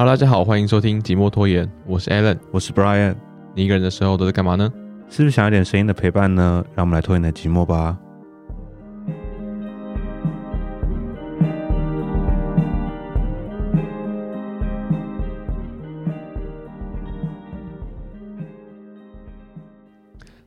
[0.00, 3.14] Hello，大家好，欢迎收听《寂寞拖延》，我是 Alan，我是 Brian。
[3.54, 4.72] 你一个人的时候都在干嘛呢？
[5.10, 6.64] 是不是想要点声音的陪伴呢？
[6.74, 7.98] 让我们来拖延你的寂寞吧。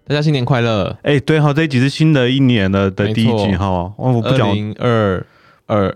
[0.06, 0.98] 大家新年快乐！
[1.04, 3.68] 哎、欸，对哈，这一集是新的一年了的第一集哈。
[3.68, 4.50] 哦，我不讲。
[4.50, 5.24] 二零二
[5.66, 5.94] 二，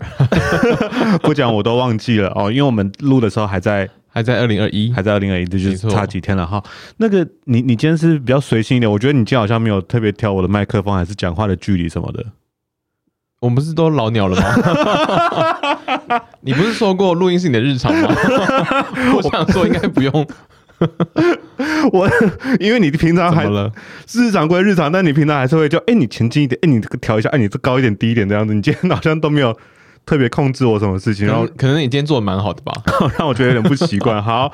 [1.22, 6.62] 不讲我都忘记了哦，因为我们录的时候还在还在二零二一，还在二零二一，这就是差几天了哈。
[6.96, 12.24] 那个你你今天是比较随性一点，我觉得你今天好像没有特别挑我的麦克风，还是讲话的距离什么的。
[13.40, 16.22] 我们不是都老鸟了吗？
[16.40, 18.08] 你不是说过录音是你的日常吗？
[19.14, 20.26] 我想说应该不用。
[21.92, 22.08] 我
[22.60, 23.44] 因为你平常还
[24.12, 28.54] 日常归日常，但你平常还是会叫哎、欸，你前进一点，哎、欸，你这个调一下，哎、欸，你这高一点低一点这样子。
[28.54, 29.56] 你今天好像都没有
[30.06, 32.72] 特别控制我什么事情，然后可能你今天做的蛮好的吧，
[33.18, 34.22] 让我觉得有点不习惯。
[34.22, 34.50] 好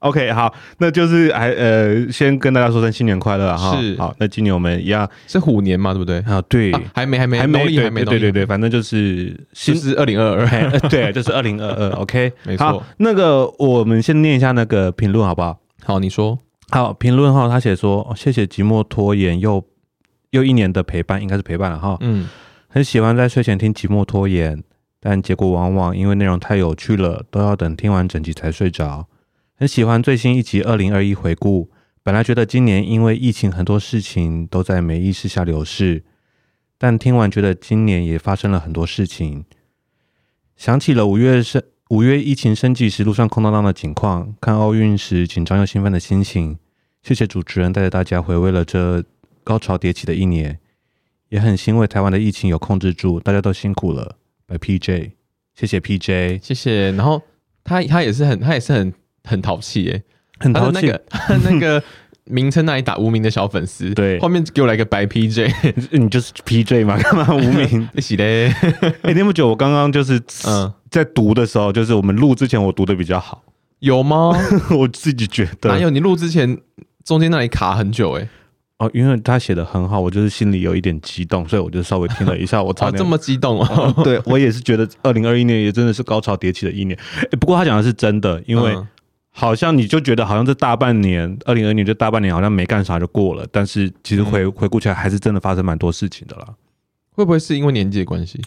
[0.00, 3.76] ，OK，好，那就是还呃，先跟大家说声新年快乐哈。
[3.80, 6.18] 是，好，那今年我们一样是虎年嘛，对不对？
[6.20, 7.64] 啊，对，啊、还没还没还没
[8.04, 11.90] 对对对，反正就是新是二零二二，对，就是二零二二。
[11.92, 12.82] OK， 没错。
[12.98, 15.56] 那个我们先念一下那个评论好不好？
[15.84, 16.38] 好，你说
[16.68, 19.66] 好评论哈，他写说谢谢寂寞拖延又
[20.30, 21.96] 又一年的陪伴，应该是陪伴了哈。
[22.00, 22.28] 嗯，
[22.68, 24.62] 很喜欢在睡前听寂寞拖延，
[25.00, 29.08] 但结果往往因为内容太有趣了，都要等听完整集才睡着。
[29.56, 31.68] 很喜欢最新一集二零二一回顾，
[32.04, 36.04] 本来觉得今年因为疫情很多事情都在没意识下流逝，
[36.78, 39.44] 但听完觉得今年也发生了很多事情，
[40.56, 41.60] 想起了五月生。
[41.92, 46.56] 五月疫情升级时，路上空荡荡的景况，看奥运时紧张又兴奋的心情。
[47.02, 49.04] 谢谢主持人带着大家回味了这
[49.44, 50.58] 高潮迭起的一年，
[51.28, 54.16] 也很欣慰台湾的疫情有控制住，大家都辛苦了。
[54.46, 55.10] By PJ，
[55.54, 56.92] 谢谢 PJ，谢谢。
[56.92, 57.20] 然后
[57.62, 58.94] 他他也是很他也是很
[59.24, 60.02] 很淘气耶，
[60.38, 60.80] 很淘气。
[60.80, 61.04] 那个
[61.44, 61.84] 那个
[62.24, 65.52] 名称那里打无名的小粉丝，对，后面给我来个白 PJ，
[65.98, 66.96] 你就是 PJ 嘛？
[66.98, 67.88] 干嘛无名？
[67.94, 68.48] 一起嘞。
[69.02, 70.72] 哎， 那么久，我刚刚就是嗯。
[70.92, 73.42] 在读的时候，就是我们录之前，我读的比较好，
[73.78, 74.30] 有吗？
[74.76, 76.58] 我自己觉得，还有你录之前
[77.02, 78.28] 中间那里卡很久哎、欸，
[78.76, 84.02] 哦，因为他写的很好，我就是心里有一点激动，所以我就稍微听了一下，我差点、哦、这么激动哦。
[84.04, 88.76] 对我也是觉得二零二一年也真的是高潮迭起的一年，哎，不过他讲的是真的，因为
[89.34, 96.46] 好像你就觉得好像这大半年，二零二一年这大半年好像没干啥就过了，但是其实回回顾起来还是真的发生蛮多事情的啦。
[97.14, 98.40] 会不会是因为年纪的关系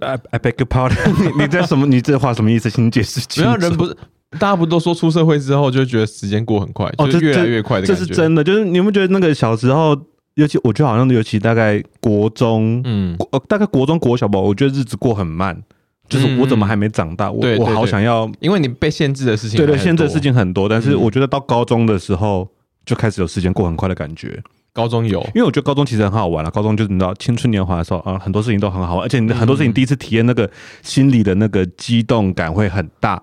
[0.00, 0.96] ？I I beg your pardon，
[1.40, 1.86] 你在什么？
[1.86, 2.70] 你这话什么意思？
[2.70, 3.48] 请你解释清楚。
[3.48, 3.96] 没有人不是，
[4.32, 8.00] 大家不都说出社会之后就觉得时间过很快，哦，就越来越快的感觉。
[8.00, 9.96] 这是真的，就是你们觉得那个小时候，
[10.34, 13.16] 尤其我觉得好像尤其大概国中，嗯，
[13.48, 15.62] 大概国中国小吧，我觉得日子过很慢。
[16.10, 17.30] 就是我怎么还没长大？
[17.30, 20.68] 我我好想要，因为你被限制的事情，对对，限制的事情很多。
[20.68, 22.46] 但是我觉得到高中的时候，
[22.84, 24.42] 就开始有时间过很快的感觉。
[24.72, 26.50] 高中有，因为我觉得高中其实很好玩了。
[26.50, 30.50] 高中就是你知道青春年华的时候啊，很多事情都很好玩，而且你很多事情第一次体验那个
[30.82, 33.22] 心里的那个激动感会很大。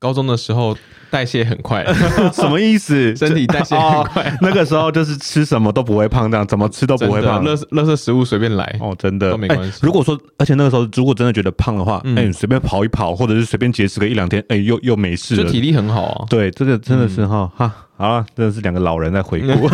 [0.00, 0.74] 高中的时候
[1.10, 1.84] 代谢很快，
[2.32, 3.14] 什么意思？
[3.14, 4.22] 身体代谢很快。
[4.24, 7.44] 哦， 那个时候就是吃什么都不会胖，这样怎么吃都不会胖。
[7.44, 9.70] 垃垃圾食物随便来哦，真的都没关系。
[9.70, 16.26] 欸，如果说，而且那个时候如果真的觉得胖的话，哎，随便跑一跑，或者是随便节食个一两天，哎，又又没事了，就体力很好啊。
[16.30, 17.68] 对，这个真的是哈哈。
[17.68, 19.68] 好了，真的是两个老人在回顾。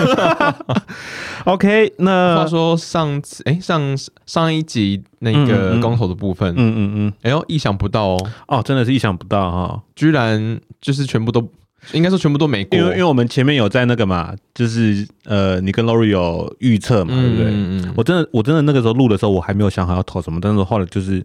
[1.45, 11.49] OK，那话说上次哎、欸，上上一集那个公投的部分，嗯嗯嗯，哎呦，意想不到哦，哦，真的是意想不到哈、哦，居然就是全部都，
[11.93, 17.47] 应该说全部都没过，因为因为我们前面有在那个嘛，就是呃，你跟 Lori 有预测嘛，对不对？
[17.47, 21.25] 嗯嗯，我真的我真的那个时候录的时候，我还没有想好要投什么，但是后来就是。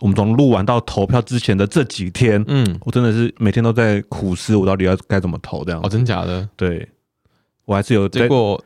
[0.00, 5.80] 我们从录完到投票之前的这几天，嗯，我真的是每天都在苦思，我到底要该怎么投这样。
[5.82, 6.48] 哦，真假的？
[6.56, 6.88] 对，
[7.64, 8.62] 我还是有结果，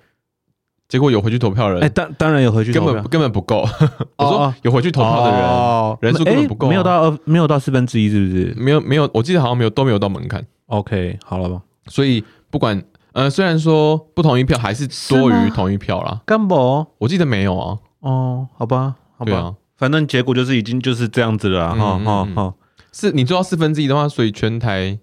[0.88, 3.66] 结果有回去投票的人，哎，当当然有回去投票，根本根本不够。
[4.18, 8.54] 我说有回去投票的人，哦人数根本不够，没有到没有到四分之一，是不是？
[8.56, 10.44] 没有没有，我记得好像没有都没有到门槛。
[10.66, 11.62] OK，好了吧？
[11.86, 16.20] 所以不管呃，虽然说不同意票还是多于同意票啦。
[16.26, 16.58] 根本
[16.98, 17.78] 我记得没有啊。
[18.00, 19.54] 哦，好吧，好吧。
[19.82, 22.54] 反正结果就是已经就是这样子了哈哈哈。
[22.92, 24.96] 是你做到四分之一的话，所以全台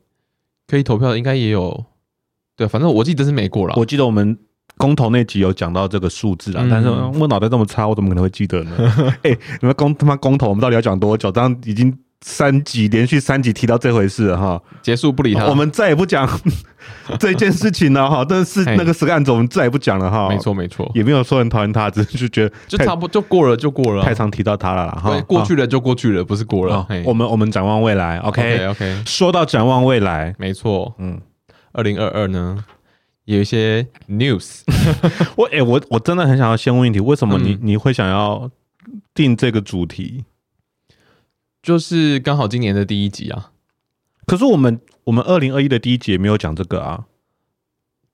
[0.65, 1.83] 可以投票的应该也有。
[2.55, 3.73] 对，反正我记得是没过了。
[3.75, 4.37] 我记得我们
[4.77, 8.71] 公投那集有讲到这个数字啊，但是我脑袋这么差，我怎么可能会记得呢？
[9.23, 11.29] 哎、欸，你们公他妈公投，我们到底要讲多久？
[11.29, 16.27] 这样已经三集连续三集提到这回事哈，结束不理他，我们再也不讲
[17.17, 18.25] 这件事情了哈。
[18.27, 20.27] 但是那个十个案子我们再也不讲了哈。
[20.27, 25.11] 没错没错，也没有说很讨厌他，只是就觉得就差不多就过了就过了，太常提到他了哈。
[25.11, 26.85] 对，过去了就过去了，不是过了。
[27.05, 29.03] 我们我们展望未来，OK OK。
[29.05, 31.21] 说到展望未来，没错，嗯，
[31.71, 32.61] 二零二二呢
[33.23, 34.63] 有一些 news，
[35.37, 38.49] 我哎我我真的很想要先问一题，为什么你你会想要
[39.13, 40.25] 定这个主题？
[41.61, 43.51] 就是刚好今年的第一集啊，
[44.25, 47.05] 可是我们我们二零二一的第一集也没有讲这个啊，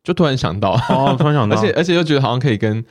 [0.04, 2.84] 就突然想到，哦，突然想到， 而且而且又觉得好像可以跟，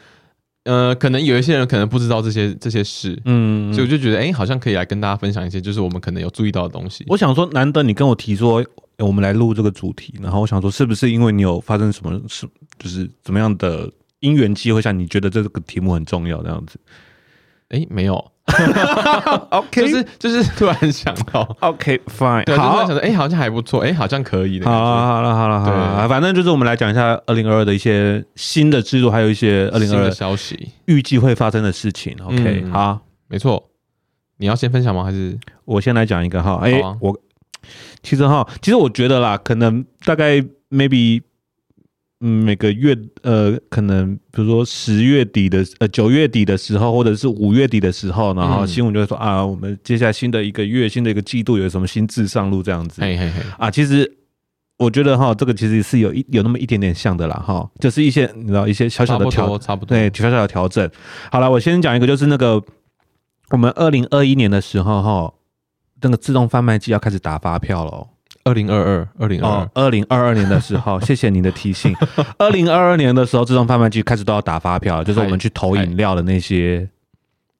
[0.64, 7.04] 呃，可能有一些人可能不知道这些这些事，嗯，所以我就觉得，哎、欸，好像可以来跟大家分享一些，就是我们可能有注意到的东西。
[7.08, 8.64] 我想说，难得你跟我提说，
[8.98, 12.48] 欸、我们来录这个主题，然后我想说，是不是因为你有发生什么事，
[12.78, 13.90] 就是怎么样的
[14.20, 16.78] 因缘机会下，你觉得这个题目很重要这样子？
[17.70, 18.32] 哎、欸，没有。
[19.50, 24.66] OK，就是就是突然想到，OK fine，对，好，突然想到，哎，好像还不错，哎，好像可以的。
[24.66, 32.14] 好，好了，好了，好了，反正就是我们来讲一下二零二二的一些新的制度，还有一些二零二二的消息，预计会发生的事情。
[32.22, 33.70] OK，好，没错，
[34.36, 35.02] 你要先分享吗？
[35.04, 36.60] 还是我先来讲一个哈？
[36.62, 37.18] 哎，我
[38.02, 41.22] 其实哈，其实我觉得啦，可能大概 maybe。
[42.26, 53.02] 嗯，每个月呃，可能比如说十月底的呃九月底的时候，或者是五月底的时候，然后新闻就会说、嗯、啊，我们接下来新的一个月、新的一个季度有什么新制上路这样子。
[53.02, 54.10] 嘿嘿嘿啊，其实
[54.78, 60.90] 我觉得哈，这个其实是有一有那么一点点像的啦哈，就是一些你知道一些小小的调，差不多，差不多对，小小的调整。
[61.30, 62.62] 好了，我先讲一个，就是那个
[63.50, 65.34] 我们二零二一年的时候哈，
[66.00, 68.08] 那个自动贩卖机要开始打发票了。
[68.44, 71.96] 二零二二，二零二二，二零二二年的时候， 谢谢您的提醒。
[72.36, 76.86] 二零二二年的时候，自动贩卖机开始都要打发票，就是我们去投饮料的那些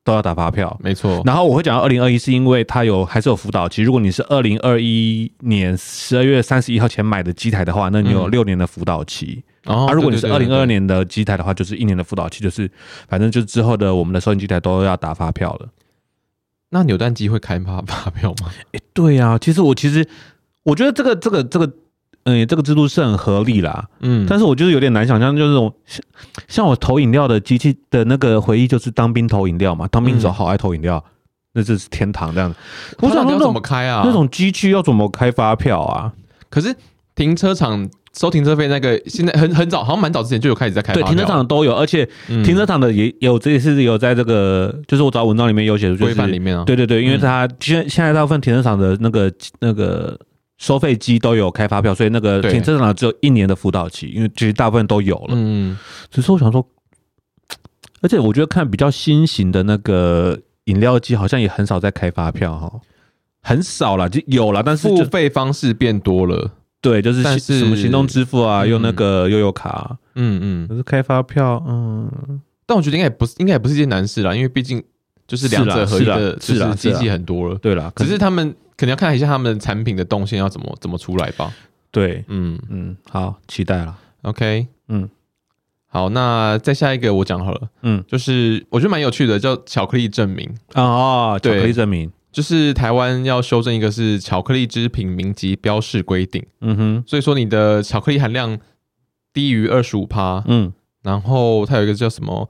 [0.05, 1.23] 都要打发票，没错。
[1.25, 3.83] 然后我会讲到二零二一，是因为它有还是有辅导期。
[3.83, 9.43] 如果你是二零二一年十二月三十一号前买的机台的话，那你有六年的辅导期。
[9.65, 12.71] 啊，如果你是二零二二年的机台的话，就是一年的辅导期，就是
[13.09, 15.69] 反正就是之后的我们的收银机台都要打发票了。
[16.69, 18.51] 那扭蛋机会开发发票吗？
[18.73, 20.07] 哎，对呀，其实我其实。
[20.65, 21.71] 我觉得这个这个这个，
[22.25, 26.03] 嗯，这个制度是很合理啦，嗯，但是我就是有点难想象，就是这种像
[26.49, 31.11] 像我投饮料的机器的那个回忆，就是当兵投饮料嘛，当兵的时候好爱投饮料，嗯、
[31.53, 32.57] 那这是天堂这样子。
[33.01, 34.03] 我想要怎么开啊？
[34.07, 36.11] 那种机器要怎么开发票啊？
[36.49, 36.75] 可是
[37.15, 37.87] 停车场
[38.19, 40.95] 收停车费那个，现在很很早，好像蛮早之前就有开始在开。
[40.95, 42.09] 对，停车场都有，而且
[42.43, 46.65] 停车场的也有，这也是有在这个，就是我找文章里面有写的，就是规范里面啊。
[46.65, 49.31] 对对对，因为它现现在大部分停车场的那个
[49.61, 50.19] 那个。
[50.57, 55.31] 收费机都有开发票，所以那个停车场只有一年的辅导期，因为其实大部分都有了。
[55.31, 55.77] 嗯，
[56.11, 56.65] 只是我想说，
[58.01, 62.73] 而且我觉得看比较新型的那个饮料机，好像也很少在开发票哈，
[63.43, 66.51] 很少了，就有了，但是付费方式变多了。
[66.81, 74.81] 对，就是什么行动支付啊，用那个悠游卡，嗯嗯，可是开发票，嗯，但我觉得应该也不是，应该也不是一件难事啦，因为毕竟
[75.27, 78.55] 就是两者合一的，是啊，机器很多了，对了，只是他们。
[78.77, 81.53] 肯定要看一下他们产品的动线要怎么怎么出来吧。
[81.91, 83.97] 对，嗯嗯，好，期待了。
[84.23, 85.09] OK，嗯，
[85.87, 87.69] 好，那再下一个我讲好了。
[87.83, 96.45] 嗯，就是我觉得蛮有趣的，叫巧克力证明啊，巧克力证明就是台湾要修正一个是巧克力制品名级标示规定。
[96.61, 98.59] 嗯哼，所以说你的巧克力含量
[99.33, 100.73] 低于二十五趴，嗯，
[101.03, 102.49] 然后它有一个叫什么？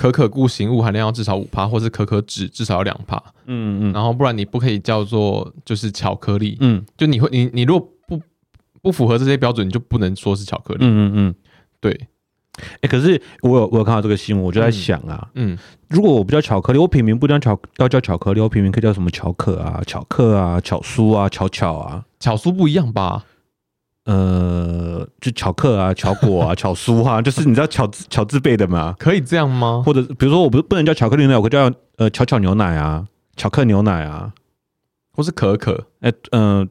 [0.00, 3.22] 可可固形物含量要至少五帕，或是可可脂至少要两帕。
[3.44, 6.56] 嗯嗯，然后不然你不可以叫做就是巧克力。
[6.60, 8.18] 嗯，就你会你你如果不
[8.80, 10.78] 不符合这些标准，你就不能说是巧克力。
[10.80, 11.34] 嗯嗯嗯，
[11.80, 11.92] 对。
[12.56, 23.26] 哎、欸，可是我有我有看到这个新闻，我就在想啊，嗯，嗯如果我不叫巧克力，我品名不叫巧要叫巧克力，我品名可以叫什么巧可啊、巧克啊、巧酥啊、巧巧啊、巧酥不一样吧？
[24.06, 28.94] 呃，就巧克啊，巧果啊，巧酥哈， 就是你知道巧巧字辈的吗？
[28.98, 29.82] 可以这样吗？
[29.84, 34.32] 或者比如说，我不不能叫巧克力牛奶，我可以叫呃巧巧牛奶啊，巧克牛奶啊，
[35.12, 35.72] 或是可可。
[36.00, 36.68] 哎、欸，嗯、呃，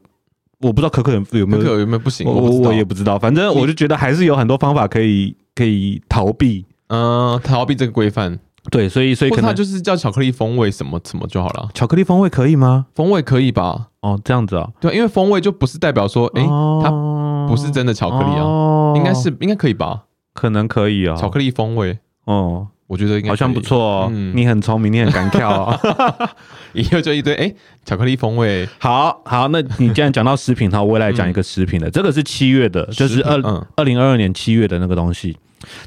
[0.60, 3.18] 我不知道可可有有没有可可有没有不行，我我，我也不知道。
[3.18, 8.38] 反正我就觉得还是有很多方法可以可以逃避，嗯、呃，逃避这个规范。
[8.70, 11.68] 对，所以所以可能它就是叫巧克力风味什么什么就好了。
[11.74, 12.86] 巧克力风味可以吗？
[12.94, 13.88] 风味可以吧？
[14.00, 14.68] 哦，这样子啊。
[14.80, 16.48] 对，因为风味就不是代表说，哎、欸，
[16.82, 16.90] 它
[17.48, 20.04] 不是真的巧克力啊，哦、应该是应该可以吧？
[20.32, 21.16] 可能可以啊、哦。
[21.20, 24.08] 巧克力风味，哦，我觉得应该好像不错哦。
[24.12, 26.28] 嗯、你很聪明，你很敢跳啊、哦。
[26.72, 28.68] 以后就一堆哎、欸，巧克力风味。
[28.78, 31.88] 好好，那你既然讲到食品，那我也来讲一个食品的。
[31.88, 33.36] 嗯、这个是七月的，就是二
[33.76, 35.36] 二零二二年七月的那个东西。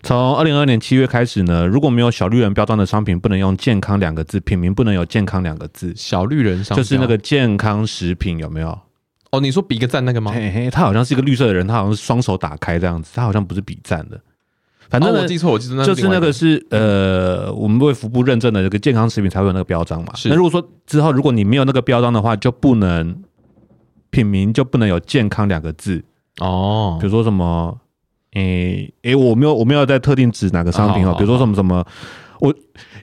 [0.01, 5.93] 从二零二二年七月开始呢，如果没有小绿人标章的商品，不能用“健康”两个字，品名不能有“健康”两个字。
[5.95, 8.77] 小绿人商就是那个健康食品，有没有？
[9.31, 10.31] 哦，你说比个赞那个吗？
[10.31, 14.19] 嘿嘿，他好像是一个绿色的人，他好像是双手打开这样子，他好像不是比赞的。
[14.89, 20.13] 反正、哦、我记错，我记错，那就是那个是呃，我们卫福部认证的这个健康食品才会有那个标章嘛。
[20.13, 20.29] 是。
[20.29, 23.23] 那如果说之后如果你没有那个标章的话，就不能
[24.11, 26.03] 品名就不能有“健康”两个字
[26.37, 26.99] 哦。
[27.01, 27.75] 比如说什么，
[28.33, 31.15] 诶、欸、诶、欸，我没有我没有在特定指哪个商品哦。
[31.17, 31.85] 比如说什么什么，
[32.39, 32.53] 我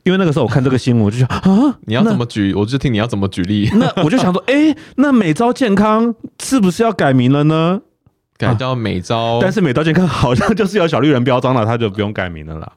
[0.03, 2.53] 因为那个时候我看这个新闻，我就想 啊，你要怎么举？
[2.55, 3.71] 我就听你要怎么举例。
[3.79, 7.81] 那我就想说，诶、欸，那美招健康是不是要改名了呢？
[8.39, 12.73] 改叫美招，但是美招健康好像就是有小绿人标章了，它就不用改名了啦。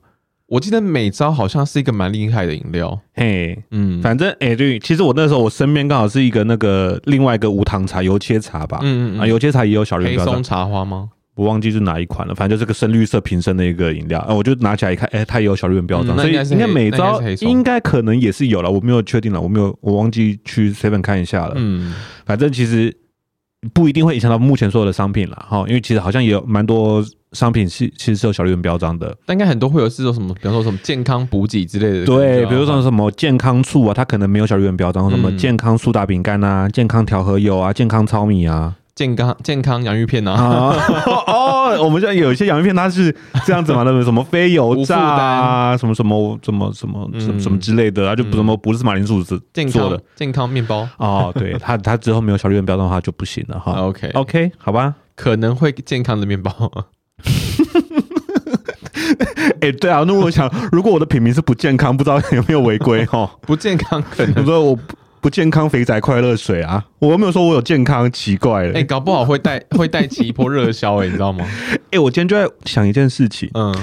[0.47, 10.27] 我记得美招好像是一个蛮厉害的饮料，嘿，嗯，反正哎、欸，对，其实我那时候我身边刚好是一个那个另外一个无糖茶油切茶吧，嗯嗯啊，油切茶也有小绿人标章。
[10.27, 11.09] 黑松茶花吗？
[11.35, 21.93] 我忘记是哪一款了，反正就是个深绿色瓶身的一个饮料，啊，我就拿起来一看，哎、欸，它也有小绿本标章，嗯、所以应该每招应该可能也是有了，我没有确定了，我没有，我忘记去 seven 看一下了，嗯，
[22.25, 22.95] 反正其实。
[23.73, 38.75] 不一定会影响到目前所有的商品了哈，因为其实好像也有蛮多商品是其实是有小绿本标章的，但应该很多会有是说什么，比方说什么健康补给之类的，对，比如说什么健康醋啊，它可能没有小绿本标章，什么健康苏打饼干啊，健康调和油啊，健康糙米啊。
[38.95, 40.75] 健康健康洋芋片呐、啊！
[41.25, 43.81] 哦，我们现在有一些洋芋片，它是这样子嘛？
[43.83, 49.35] 那个什么非油炸啊，什么什么什么什么什么什么之类的啊，就不什么不是马铃薯做
[49.89, 51.31] 的健康面包哦。
[51.33, 53.71] 对， 它它之后没有小绿人标的话就不行了哈。
[53.81, 56.51] OK OK，好吧，可能会健康的面包。
[59.59, 63.31] 哎，对啊，那我想，如果我的品名是不健康，不知道有没有违规哈？
[63.41, 64.77] 不健康可能，我说我。
[65.23, 66.85] 不健康肥宅快乐水啊！
[66.99, 68.71] 我又没有说我有健康，奇怪了。
[68.71, 71.45] 哎、欸，搞不好会带 会带起一波热销哎，你知道吗？
[71.71, 73.73] 哎、欸，我今天就在想一件事情，嗯，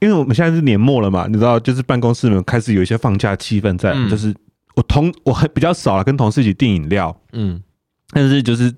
[0.00, 4.34] 因为我们现在是年末了嘛，你知道，就是办公室里面开始有一些放假气氛在，嗯、就是
[4.76, 7.62] 我同我还比较少了跟同事一起订饮料，嗯，
[8.14, 8.74] 但是就是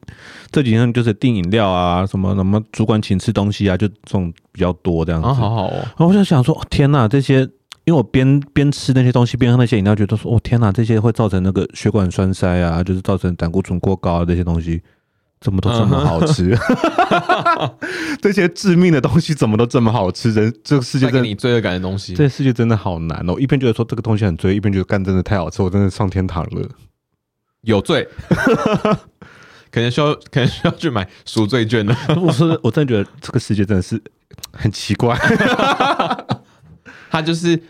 [0.50, 5.76] 这几天就是订饮料啊，什么什么主管请吃东西啊，就这种比较多这样子，啊、好好哦。
[5.76, 7.48] 然后我就想说，天哪，这些。
[7.90, 14.80] 因为我边边吃那些东西，边喝那些饮料，觉得说：“哦天哪，这些会造成那个血管栓塞啊，就是造成胆固醇过高啊，这些东西
[15.40, 16.56] 怎么都这么好吃？
[18.22, 20.32] 这些致命的东西怎么都这么好吃？
[20.32, 23.34] 人这个世界给你罪恶感的 东西，这个世界真的好难哦！
[23.40, 26.68] 一边觉得说这个东西很罪，一边觉得干真的太好吃，我真的上天堂了，
[27.62, 28.06] 有罪，
[29.72, 31.92] 可能需要可能需要去买赎罪券的。
[32.22, 34.00] 我说，我真的觉得这个世界真的是
[34.52, 35.18] 很奇怪，
[37.10, 37.60] 他就是。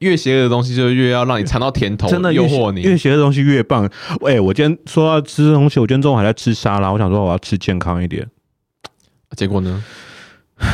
[0.00, 2.82] 越邪恶的东西，就越要让你尝到甜头，真的诱惑你。
[2.82, 3.84] 越邪恶的东西越棒。
[4.26, 6.90] 哎、欸，我今天说要吃东西，我今天中午还在吃沙拉。
[6.92, 8.26] 我想说我要吃健康一点，
[9.36, 9.82] 结果呢？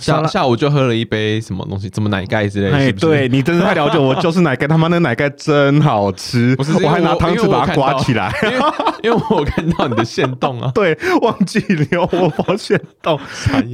[0.00, 2.76] 下下午就喝了一杯什么东西，什么奶盖之类的。
[2.76, 4.66] 哎，对你真是太了解我，就是奶盖。
[4.66, 8.58] 他妈那奶盖真好吃，不是我还拿汤匙把它刮起来， 因为，
[9.02, 13.20] 因为，我看到你的线动啊， 对，忘记留我保险动。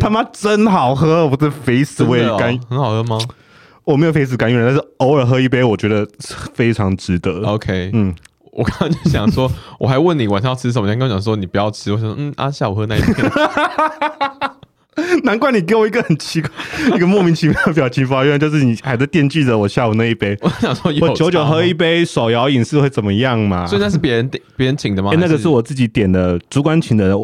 [0.01, 3.19] 他妈真好喝，我的肥死我也干，很好喝吗？
[3.87, 6.07] 我没有非死甘愿，但是偶尔喝一杯，我觉得
[6.53, 7.41] 非常值得。
[7.43, 8.13] OK，嗯，
[8.51, 13.23] 我刚刚就想说，我还问你晚上要吃什么，你刚刚讲说你不要吃，我想说，嗯啊，下午喝那一杯，
[15.23, 16.51] 难怪你给我一个很奇怪、
[16.97, 20.37] 一个莫名其妙的表情包，原来就是你还在惦记着我下午那一杯。
[20.41, 23.65] 我想说，我久久喝一杯手摇饮是会怎么样嘛？
[23.69, 25.11] 所以那是别人点别人请的吗？
[25.13, 27.17] 欸、那个是我自己点的，主管请的。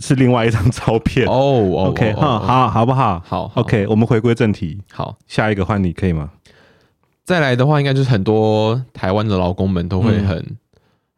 [0.00, 3.22] 是另外一张照片哦、oh,，OK，好、oh, oh, oh, 好，好不好？
[3.24, 4.80] 好，，OK，我们回归正题。
[4.90, 6.30] 好，下一个换你可以吗？
[7.22, 10.56] 再来的话，应该就是很多台湾的劳工们都会很、嗯、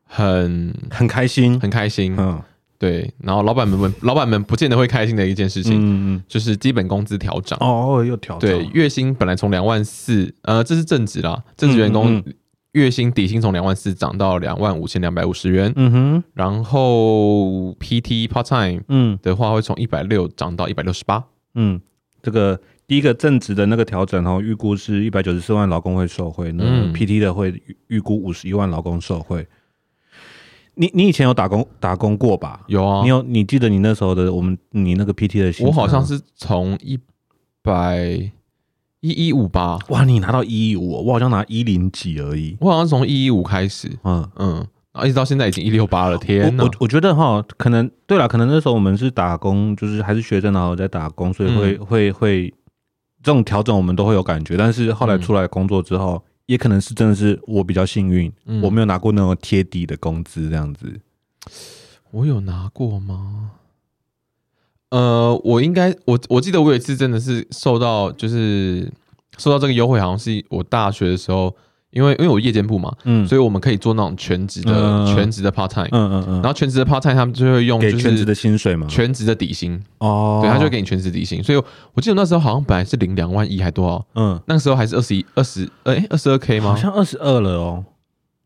[0.05, 2.15] 很很开心，很开心。
[2.19, 2.39] 嗯，
[2.77, 3.11] 对。
[3.23, 7.57] 然后老板们们，老板们不见得会开心的一件事情，嗯嗯，就是基本工资调涨。
[7.63, 8.37] 哦，又调。
[8.39, 12.23] 对，月薪本来从两万四，呃，这是正职啦，正职员工。
[12.73, 21.23] 月薪底薪从两万四涨到两万五千两百五十元，嗯哼，然后 PT part time 嗯的话会从一百六涨到一百六十八，
[21.55, 21.81] 嗯，
[22.23, 26.65] 这个第一个正值的那个调整，然后预估是一百九十四万劳工会受惠，那
[26.95, 29.47] PT 的会预估五十一万劳工受惠。
[30.75, 32.63] 你你以前有打工打工过吧？
[32.69, 36.99] 有啊，你有你记得你那时候的我们你那个 PT 的薪，我好像是从一
[37.63, 38.33] 百。
[39.03, 40.05] 一一五八，哇！
[40.05, 42.57] 你拿到一一五，我好像拿一零几而已。
[42.61, 44.55] 我好像从一一五开始，嗯嗯，
[44.93, 46.17] 然后一直到现在已经一六八了。
[46.19, 52.55] 天哪，我我觉得哈，可能对了，可能那时候我们是打工，就是还是学生，然后在打工，所以会、嗯、会会
[53.25, 54.57] 这种调整我们都会有感觉。
[54.57, 61.01] 但是后来出来工作之后，嗯、也可能是真的是我比较幸运，嗯、我没有拿过那种贴底的工资这样子。
[62.13, 63.51] 我有拿过吗？
[64.93, 68.89] 呃，我应该我我记得我有一次真的是受到就是
[69.39, 71.53] 受到这个优惠，好像是我大学的时候。
[71.95, 79.79] 因为因为我夜间部嘛，嗯，所以我们可以做那种全职的、嗯、全职的 part time，嗯嗯嗯，然后全职的 part time 他们就会用就是全职的薪水嘛，全职的底薪。
[79.99, 86.71] 哦，对，他就会给你全职底薪，所以我记得那时候好像本来是领两万一还多少，嗯，那个时候还是二十一二十，哎，二十二 k 吗？
[86.71, 87.85] 好像二十二了哦，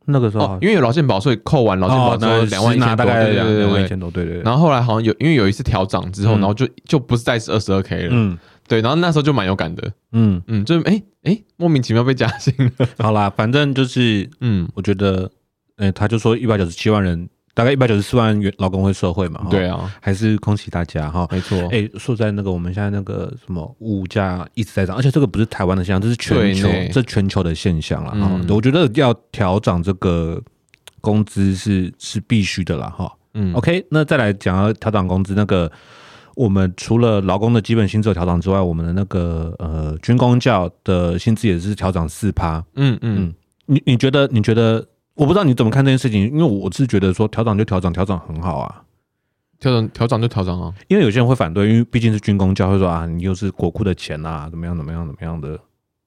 [0.07, 4.43] 那个时候、哦、因为有劳健保，所以扣完劳健保之后两万一千多，对对对，两万一千多，对对对。
[4.43, 8.39] 然后后来好像有因为有一次调涨之后，然后就就不是再是二十二 k 了，嗯。
[8.69, 12.89] 对，然后那时候就蛮有感的，嗯嗯，就是哎哎，莫名其妙被加薪了。
[12.99, 15.31] 好啦，反正就是，嗯，我觉得，
[15.77, 21.59] 哎，他就说一百九十七万人，大概一百九十四万元劳工会受惠嘛，对啊，还是恭喜大家哈，没错。
[21.73, 28.39] 哎，说在那个我们现在那个什么物价一直在涨，而且这个不是台湾的现象，这是全球，这全球的现象了哈。
[28.51, 30.39] 我觉得要调涨这个
[31.01, 33.11] 工资是是必须的了哈。
[33.33, 35.73] 嗯，OK，那再来讲要调涨工资那个。
[36.37, 42.63] 我们除了劳工的基本薪资有调整之外，我们的那个呃军工教的薪资也是调整四趴。
[42.75, 43.33] 嗯嗯，
[43.65, 48.85] 你你觉得你觉得我不知道你怎么看这件事情，因为我是觉得说调整就调整，调整很好啊，
[49.59, 50.73] 调整调整就调整啊。
[50.87, 55.59] 因为有些人会反对，因为毕竟是军工教，会说啊你又是国库的钱啊，怎么样怎么样怎么样的。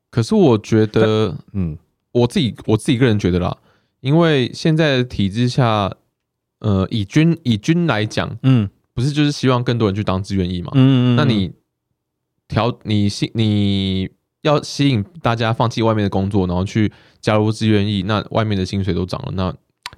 [0.09, 1.77] 可是我觉得，嗯，
[2.13, 3.57] 我自己我自己个人觉得啦，
[3.99, 5.91] 因为现在的体制下，
[6.59, 8.69] 呃，以军以军来讲，嗯。
[8.91, 10.71] 不是，就是希望更多人去当志愿役嘛？
[10.75, 11.53] 嗯，嗯，那你
[12.49, 14.09] 调你吸你
[14.41, 19.53] 要吸引大家放弃外面的工作，然后去加入志愿意，那外面的薪水都涨了，那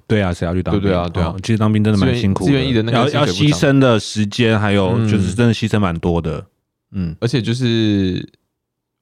[0.06, 0.82] 对啊，谁要去当兵？
[0.82, 6.44] 对啊，对啊，其实当兵真的蛮辛苦的，自愿意的那个要要牺牲的时间，还有就是真的牺牲蛮多的。
[6.92, 8.28] 嗯，而且就是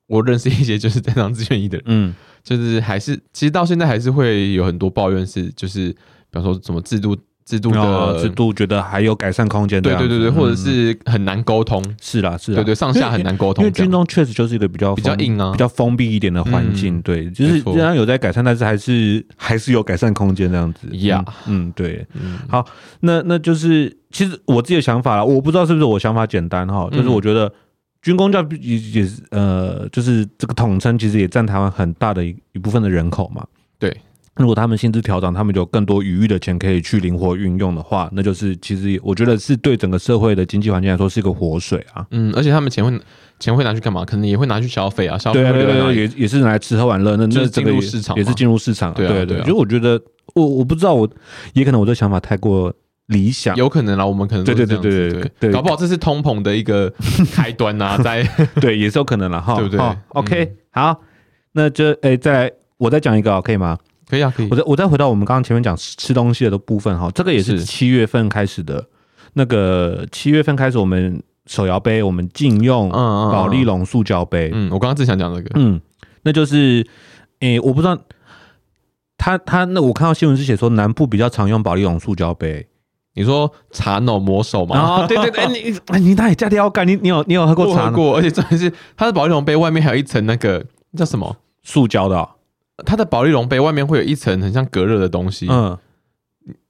[0.06, 5.96] 我认识一些就是在当自愿意的人，嗯，就是还是其实到现在还是会有很多抱怨，是就是比
[6.32, 7.16] 方说什么制度。
[7.50, 13.64] 制度的制度觉得还有改善空间，对对对对，或者是很难沟通，是啦是啦，对对，上下很难沟通。
[13.64, 20.86] 因为军中确实就是一个比较比较硬啊，比较封闭一点的环境，对，就是虽然有在改善，但是还是还是有改善空间这样子。
[20.98, 22.06] 呀，嗯，对，
[22.48, 22.64] 好，
[23.00, 27.52] 那那就是其实我自己的想法啦，我不知道是不是我想法简单哈，就是我觉得
[28.02, 33.44] 军工教也也是呃，就是这个统称其实也占台湾很大的一一部分的人口嘛，
[33.78, 33.96] 对。
[34.40, 42.06] 如果他们薪资调整，他们有更多余裕的钱可以去灵活运用的话，那就是其实我觉得是对整个社会的经济环境来说是一个活水啊。
[42.10, 43.00] 嗯，而且他们钱会
[43.38, 44.04] 钱会拿去干嘛？
[44.04, 47.16] 可能也会拿去消费啊，消费对对对，也也是拿来吃喝玩乐。
[47.16, 48.92] 那那进入市场也是进入市场。
[48.94, 50.00] 对对对，所以我觉得
[50.34, 51.08] 我我不知道，我
[51.54, 52.72] 也可能我的想法太过
[53.06, 56.92] 理想，有可能啦，我们可能对对对对对对，搞不好这是通膨的一个
[57.32, 58.22] 开端呐， 在
[58.60, 61.00] 对也是有可能了哈，对不对？OK，好，
[61.52, 63.76] 那就诶，再来我再讲一个可以吗？
[64.10, 64.48] 可以啊，可以。
[64.50, 68.84] 我再我再回到我们刚刚前面讲吃东西的部分哈，这个也是七月份开始的。
[69.34, 74.50] 那个七月份开始，我们手摇杯我们禁用保丽龙塑胶杯。
[74.52, 75.50] 嗯，我刚刚正想讲这个。
[75.54, 75.80] 嗯，
[76.22, 76.84] 那就是，
[77.38, 77.96] 诶、欸，我不知道
[79.16, 82.66] 他他那我看到新闻是写说南部比较常用保丽龙塑胶杯。
[83.14, 84.76] 你说茶农魔手吗？
[84.76, 86.86] 啊、哦，对对对，你你那里家里要干？
[86.86, 87.90] 你你有你有喝过茶？
[87.90, 90.64] 喝过，而且重点是它的保丽龙杯外面还有一层那个
[90.96, 92.28] 叫什么塑胶的、哦。
[92.84, 95.76] 它的保利龙杯外面会有一层很像隔热的东西，嗯，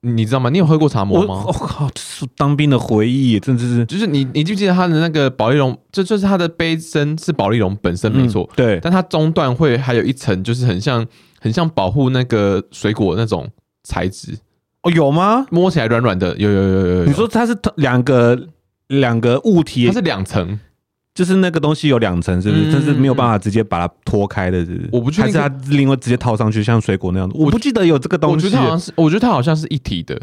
[0.01, 0.51] 你知道吗？
[0.51, 1.45] 你有喝过茶魔吗？
[1.47, 5.77] 我靠，这是当兵的回忆，真的是，就是你，你记不记得它的那个保利龙？
[5.93, 11.07] 就就是它的杯身是保利龙本身没错，对，但它中段会还有一层，就是很像
[11.41, 13.49] 很像保护那个水果那种
[13.85, 14.37] 材质。
[14.83, 15.47] 哦，有吗？
[15.51, 17.05] 摸起来软软的，有有有有有。
[17.05, 18.49] 你说它是两个
[18.89, 20.59] 两个物体，它是两层。
[21.21, 22.73] 就是那个东西有两层，是不是？
[22.73, 24.89] 但是没有办法直接把它脱开的，是不是？
[24.91, 27.37] 我不确定，还是它另外直接套上去，像水果那样子。
[27.39, 28.47] 我不记得有这个东西。
[28.47, 30.19] 我觉得好像是，我觉得它好像是一体的，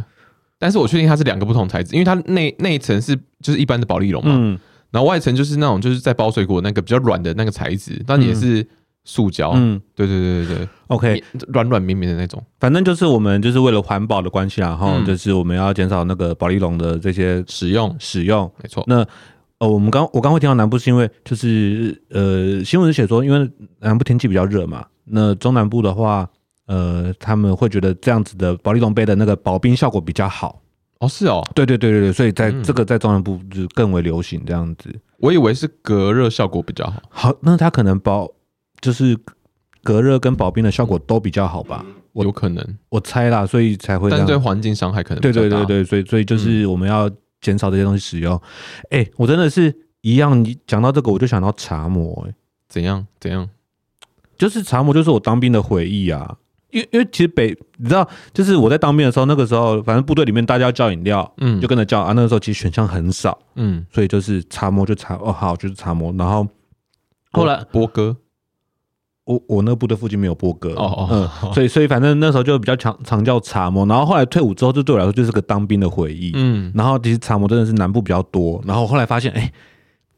[0.57, 8.65] 但是我确定它是两个不同材质，因为它内内层是就是一般的保丽龙嘛，嗯，然后外层就是那种就是在包水果那个比较软的那个材质，但也是
[9.03, 12.43] 塑胶，嗯，对对对对对，OK，软软绵绵的那种。
[12.59, 18.83] 反正就是我们就是为了环保的关系，然后就是我们要减少那个保利龙的这些使用使用，没错。
[18.87, 19.05] 那
[19.59, 26.29] 哦，我们刚我刚会听到南部是因为就是呃新闻是写说，因为南部天气比较热嘛，那中南部的话，
[26.67, 30.61] 呃他们会觉得这样子的保利龙杯的那个保冰效果比较好。
[30.99, 34.93] 哦，是哦，对对对对对，所以在这个在中南部就更为流行这样子。
[35.17, 37.01] 我以为是隔热效果比较好。
[37.09, 38.29] 好，那它可能保
[38.79, 39.17] 就是
[39.81, 41.83] 隔热跟保冰的效果都比较好吧？
[42.13, 44.11] 有可能，我猜啦，所以才会。
[44.11, 47.09] 但对环境伤害可能对对对对，所以所以就是我们要。
[47.41, 48.35] 减少这些东西使用，
[48.89, 50.43] 哎、欸，我真的是一样。
[50.43, 52.33] 你讲到这个，我就想到茶魔、欸，哎，
[52.67, 53.49] 怎样怎样？
[54.37, 56.37] 就是茶魔，就是我当兵的回忆啊。
[56.69, 62.11] 因为因为其实北你知道，就是我在当兵的时候，那个时候反正部队里面大家要叫饮料，嗯，就跟着叫啊。
[62.11, 66.45] 那个时候其实选项很少，嗯，所以就是茶魔就茶哦好就是茶魔，然后
[67.31, 68.15] 后来波哥，
[69.27, 79.41] 我我那部队附近没有波哥哦哦，嗯，所以所以反正那时候就比较常常叫茶魔，然后后来退伍之后，就对我来说就是个当兵的回忆，嗯，然后其实茶魔真的是南部比较多，然后后来发现哎。
[79.41, 79.53] 欸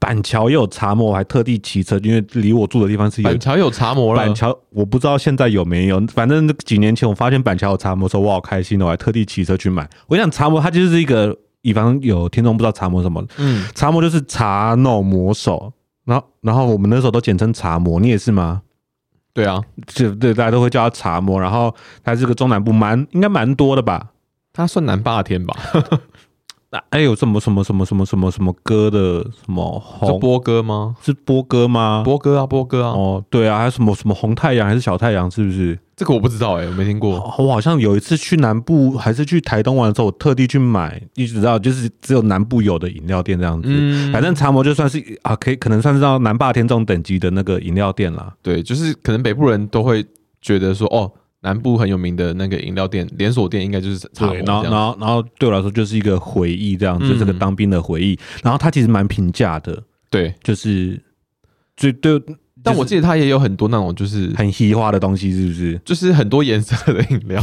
[0.01, 3.27] 板桥也有茶魔，我还特地骑车，因为离我住的地方是有。
[3.27, 4.21] 板桥有茶魔了。
[4.21, 9.85] 板桥我不知道现在有没有，反正几年前我发现板桥有茶魔的时候，我好开心的，我还特地骑车去买。
[10.07, 15.73] 我想茶魔它就是一个，以防有听众不知道茶魔什么，嗯，茶魔就是茶弄魔手，
[16.05, 18.61] 然后然后我们那时候都简称茶魔，你也是吗？
[19.39, 21.73] 对啊，就对，大家都会叫他茶魔，然后
[22.03, 24.07] 他是个中南部蛮应该蛮多的吧？
[24.51, 25.55] 他算南霸天吧。
[26.71, 29.83] 那还有什么什么什么什么什么什么歌的什么？
[30.05, 30.95] 是波哥吗？
[31.01, 32.03] 是波哥吗？
[32.05, 32.91] 波哥啊，波哥啊！
[32.91, 35.29] 哦，对啊，还有什么什么红太阳还是小太阳？
[35.31, 35.79] 是不是？
[35.95, 37.15] 这个我不知道哎、欸，我没听过。
[37.39, 43.67] 我好像有一次去南部还是去台东玩的时候，我特地去买，一直知道就是只有南部有的饮料店这样子。
[43.71, 48.31] 嗯，反正茶魔就算是啊，可以可能算是到南霸天这种等级的那个饮料店啦。
[48.43, 50.05] 对，就是可能北部人都会
[50.39, 51.11] 觉得说哦。
[51.41, 54.27] 南部很有名的那个饮料店连锁店，应该就是茶。
[54.27, 58.19] 对，然后然后然后对我来说就是一个回忆，这样子，嗯、这个当兵的回忆。
[58.43, 61.01] 然后它其实蛮平价的，对，就是
[61.77, 62.21] 就对。
[62.61, 65.79] 但我记得它也有很多那种就是很稀化的东西，是不是？
[65.85, 67.41] 就是很多颜色的饮料。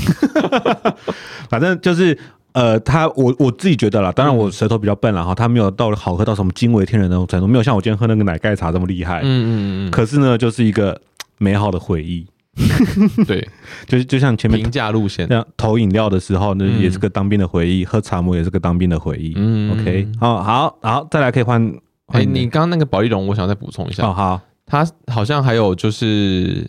[1.48, 2.18] 反正就是
[2.52, 9.20] 呃，它我我自己觉得啦，当然我舌头比较笨，然后它没有到好喝到什么惊为天人的那种程度，没有像我今天喝那个奶盖茶这么厉害。
[9.20, 9.90] 嗯嗯嗯。
[9.90, 11.00] 可是呢，就是一个
[11.38, 12.26] 美好的回忆。
[13.26, 13.46] 对，
[13.86, 19.32] 就是就像前面平价路线，这样投饮料的时候，那也是个当兵的回忆；喝茶魔也是个当兵的回忆。
[19.36, 21.62] 嗯，OK，好好好，再来可以换。
[22.06, 24.06] 哎，你刚刚那个保丽龙，我想再补充一下。
[24.06, 26.66] 哦，好，他好像还有就是，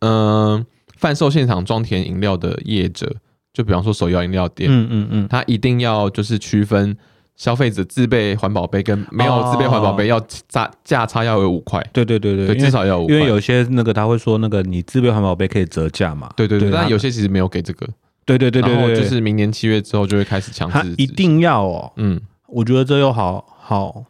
[0.00, 0.64] 嗯，
[0.96, 3.14] 贩售现场装填饮料的业者，
[3.52, 6.96] 就比方说手摇饮料店，嗯嗯嗯，他一定要就是区分。
[7.40, 13.14] 消费者自备环保杯跟没有自备环保杯要价价差要有五块，对对对对，至少要五块。
[13.14, 17.88] 因为有些那个他会说那个你自备环保杯可以折价嘛，对对对，但有些其实没有给这个，
[18.26, 24.04] 对对对对，然后就是明年七月之后就会开始强制，一定要哦，嗯，我觉得这又好好，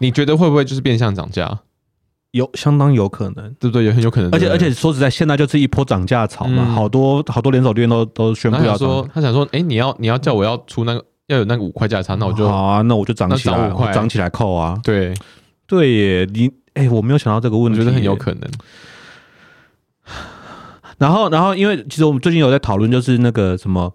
[0.00, 1.60] 你觉得会不会就是变相涨价？
[2.32, 3.84] 有相当有可能，对不对？
[3.84, 11.04] 也很有可能，而且而且说实在，现在就是一波涨价潮嘛，好多好多连锁店都都宣布要说，他想说，哎，你要你要叫我要出那个。
[11.28, 14.78] 要有那个五块价差，那我就好啊，那我就涨起来，涨起来扣啊。
[14.82, 15.14] 对，
[15.66, 18.50] 对耶，你哎、欸，我没有想到这个问题，我觉得很有可能。
[20.96, 23.92] 然后，然后，因为其实我们最近有在讨论，就是那个什么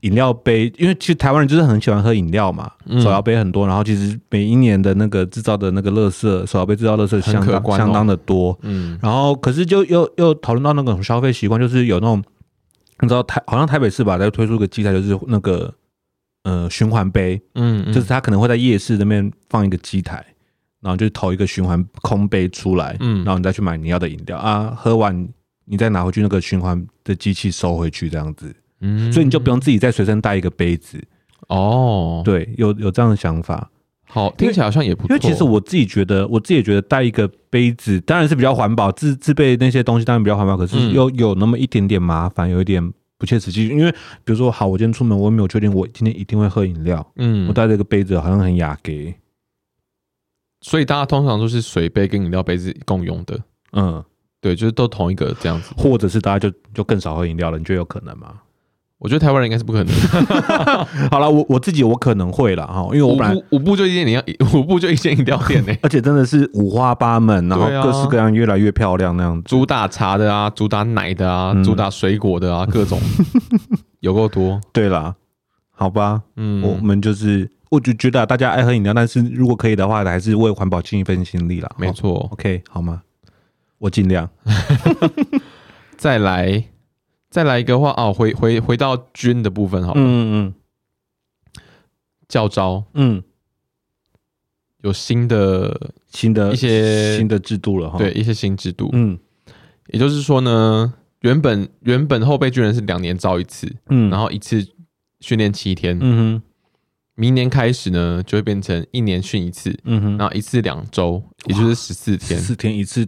[0.00, 2.68] 饮料杯，因为其实台湾人就是很喜欢喝饮料嘛，
[3.00, 3.64] 手摇杯很多。
[3.64, 8.58] 然后，其实每一年的那个制造的那个垃圾，手摇杯制造垃圾相当、哦、相当的多。
[8.62, 12.20] 嗯，然后可是就又又讨论到那种消费习惯，就是有那种
[12.98, 15.72] 你知道台好像台北市吧，在推出个机台，就是那个。
[16.44, 20.24] 呃，循环杯，嗯，嗯，就是他可能会在夜市那边放一个机台，
[20.80, 25.28] 然后就投一个循环空杯出来，嗯，然后你再去买你要的饮料啊，喝完
[25.66, 31.00] 你再拿回去那个循环的机器收回去这样子，嗯，所以你就不用自己再随身带一个杯子，
[31.46, 33.70] 哦，对，有有这样的想法，
[34.08, 42.92] 好，听起来好像也不错，因为其实我自己觉得，我自己也觉得带一个杯子当然是比较环保，自自备那些东西当然比较环保，可是又有，有那么一点点麻烦，有一点。
[43.22, 43.92] 不切实际，因为
[44.24, 49.14] 比如说，好，我今天出门，我也没有确定我今天一定会喝饮料，嗯，我带这个杯子好像很雅给，
[50.62, 53.40] 所以大家通常都是水杯跟饮料杯子共用的，
[53.74, 54.04] 嗯，
[54.40, 58.41] 对，就是都同一个这样子，或者是大家就就更少喝饮料了，你觉得有可能吗？
[59.02, 59.92] 我觉得台湾人应该是不可能。
[61.10, 64.22] 好了，我我自己我可能会了哈，因为我本来五步就一间你要，
[64.54, 69.42] 五步就一间饮料店呢， 而且真的是五花八门，然后各式各样，越来越漂亮那样子。
[69.44, 73.00] 主打茶的啊，主打奶的啊，主打水果的啊，各种
[73.98, 74.60] 有够多。
[74.72, 75.16] 对啦，
[75.72, 81.68] 好吧，嗯，我们就是，我就觉得大家爱喝饮料，但是如果可以的话，还是为环保尽一份心力啦。
[81.76, 83.02] 没错，OK，好吗？
[83.78, 84.30] 我尽量。
[85.96, 86.71] 再来。
[87.32, 90.00] 再来一个话哦，回回回到军的部分好了。
[90.00, 90.54] 嗯嗯。
[92.28, 93.22] 教招，嗯，
[94.82, 97.96] 有新的新的一些新的制度了哈。
[97.96, 98.90] 对，一些新制度。
[98.92, 99.18] 嗯，
[99.88, 104.66] 也就是说呢，原本原本后备军人是两年招一次，嗯，然后一次
[105.20, 105.98] 训练七天。
[106.00, 106.42] 嗯哼。
[107.14, 113.06] 明年开始呢，就会变成一年训一次，嗯哼，然后一次两周，也就是十四天，四天一次。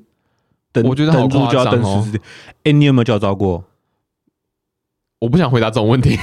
[0.84, 2.06] 我觉得好夸张哦。
[2.64, 3.64] 哎，你有没有教招过？
[5.24, 6.18] 我不想回答这种问题，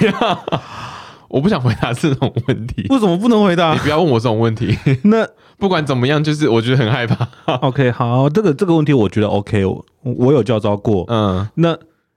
[1.28, 2.86] 我不想回答这种问题。
[2.90, 3.74] 为什么不能回答？
[3.74, 4.78] 你不要问我这种问题。
[5.06, 7.28] 那不管怎么样，就是我觉得很害怕。
[7.56, 11.04] OK，好，这个这个问题我觉得 OK，我我有教招过。
[11.08, 11.76] 嗯，那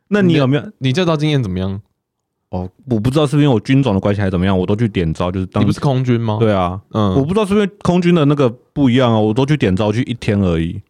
[0.08, 0.62] 那你有没有？
[0.78, 1.80] 你教招经验怎么样？
[2.50, 6.36] 哦，我不知道是不是因为我军种的关系还是怎么样，我都去点招，就是当你不是空军吗？
[6.38, 10.82] 对啊，嗯，我不知道是不是空军的那个不一样啊，我都去点招去一天而已。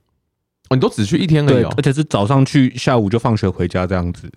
[0.71, 4.29] 哦，你都只去一天而已哦，而且是早上去，下午就放学回家这样子。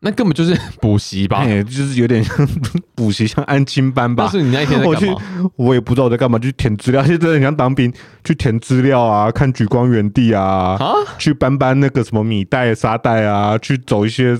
[0.00, 1.38] 那根本就是 补习吧？
[1.38, 2.46] 哎，就是有点像
[2.94, 4.28] 补习，像安亲班吧？
[4.30, 4.90] 但是你那一天在干嘛？
[4.90, 7.04] 我去，我也不知道我在干嘛，去填资料。
[7.04, 14.38] 现在很像当兵， 去填资料啊，看举光原地啊，啊去搬搬那个什么米袋、沙袋啊，去走一些，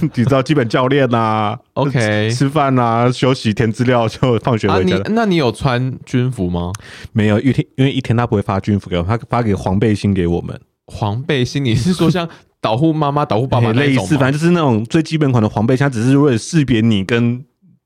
[0.00, 4.96] 你知道基本教练啊，OK，吃饭啊，休息，填资料就放学回家。
[4.96, 6.72] 啊、你那你有穿军服吗？
[7.12, 10.60] 没有，一天因为一天他不会发军服给我们，他发给黄背心给我们。
[10.86, 12.28] 黄背心，你是说像？
[12.60, 17.44] 导护妈妈、导护爸爸类似，反正就是那种最基本款的黄背心，只是为了识别你跟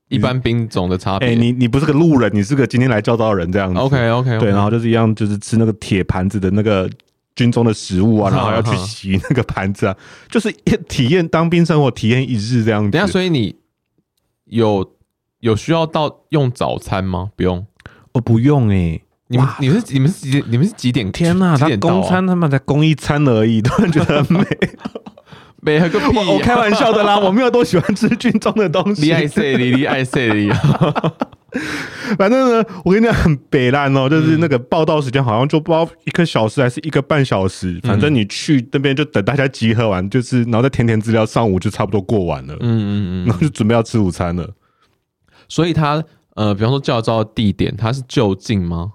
[0.08, 1.28] 一般兵种的差别。
[1.28, 3.78] 哎，你你不是个路人，你是个今天来教导人这样子。
[3.78, 6.88] OK OK，对，然后就是一样，就是吃那个铁盘子的那个
[7.37, 9.96] 军中的食物啊， 然后要去洗那个盘子啊，
[10.30, 10.50] 就是
[10.88, 12.90] 体验当兵生活，体验一日这样子。
[12.90, 13.54] 等下，所以你
[14.44, 14.90] 有
[15.40, 17.30] 有需要到用早餐吗？
[17.37, 17.66] 不用，
[18.12, 19.00] 哦，不用哎。
[19.33, 20.45] 你们你们是你们是几点？
[20.51, 21.11] 你们是几点？
[21.11, 24.45] 天呐，他供餐他们才供一餐而已，突然觉得 很美，
[25.61, 26.18] 美个屁！
[26.29, 29.03] 我开玩笑的啦，我没有多喜欢吃军中的东西。
[29.03, 29.77] 你爱谁你？
[29.77, 30.51] 你爱谁哩？
[32.18, 42.55] 反正呢，我跟你讲很北烂哦，就是那个报道时间好像就不知道一个小时还是一个半小时，反正你去那边就等大家集合完，就是然后再填填资料，上午就差不多过完了。
[42.55, 44.49] 嗯嗯嗯，然后就准备要吃午餐了。
[45.49, 46.03] 所以他
[46.35, 48.92] 呃，比方说教召的地点，他是就近吗？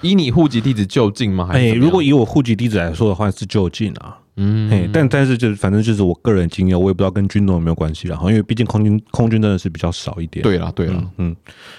[0.00, 1.48] 以你户籍地址就近吗？
[1.52, 4.16] 哎、欸，如果以我户籍地址来说的话，是就近啊。
[4.36, 8.06] 嗯，哎，但但是就是反正就是我个人经验，我也不知道跟军种有没有关系。
[8.06, 10.42] 然后因为毕竟空军空军真的是比较少一点。
[10.42, 11.34] 对啦，对啦，嗯。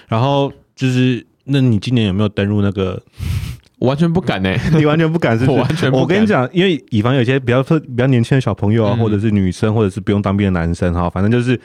[0.08, 3.02] 然后就是，那你今年有没有登入那个？
[3.78, 5.58] 我 完全不敢呢、欸， 你完全不敢是不是？
[5.58, 6.02] 我完全不敢。
[6.02, 11.58] 我跟你讲，因为以防有些比较特比较年轻的小朋友啊，或者是女生，或者是不用当兵的男生哈，反正就是。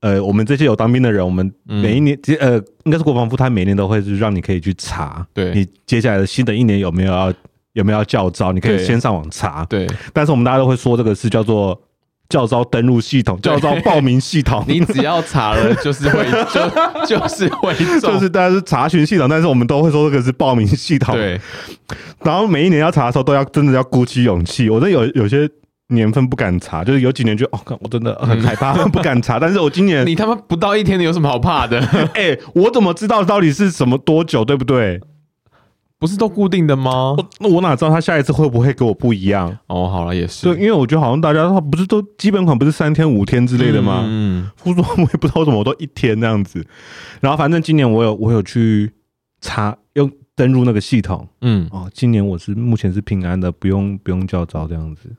[0.00, 7.34] 呃，我们这些有当兵的人，我们每一年，嗯、呃，应该是国防部，他每年都会是让你可以去查，对，你接下来的新的一年有没有要
[7.72, 9.88] 有没有要教招，你可以先上网查，对。
[10.12, 11.76] 但是我们大家都会说这个是叫做
[12.28, 21.40] 教招登录系统，教招报名系统， 你只要查了就是会 就就是会就是大家是查询系统，但是我们都会说这个是报名系统，对。
[22.22, 25.50] 然后每一年要查的时候，都要真的要鼓起勇气，我这有有些。
[25.88, 29.38] 年份不敢查，就是有几年就哦，我真的很害怕， 不敢查。
[29.38, 31.80] 但是我今年你他妈不到一天，你有什么好怕的？
[32.14, 35.00] 哎、欸，我怎么知道到底是什么多久，对不对？
[36.00, 37.16] 不是都固定的吗？
[37.40, 39.58] 那我，哪知道他下一次会不会跟我不一样？
[39.66, 40.44] 哦，好了，也是。
[40.46, 44.04] 对，因为我觉得好像大家不是都基本款不是三天五天之类的吗？
[44.06, 46.64] 嗯，我 说我也不知道怎么我都一天这样子。
[47.20, 48.92] 然后反正今年我有我有去
[49.40, 55.10] 查用登入那个系统，嗯哦，今年我是目前是平安的，不用不用叫招这样子。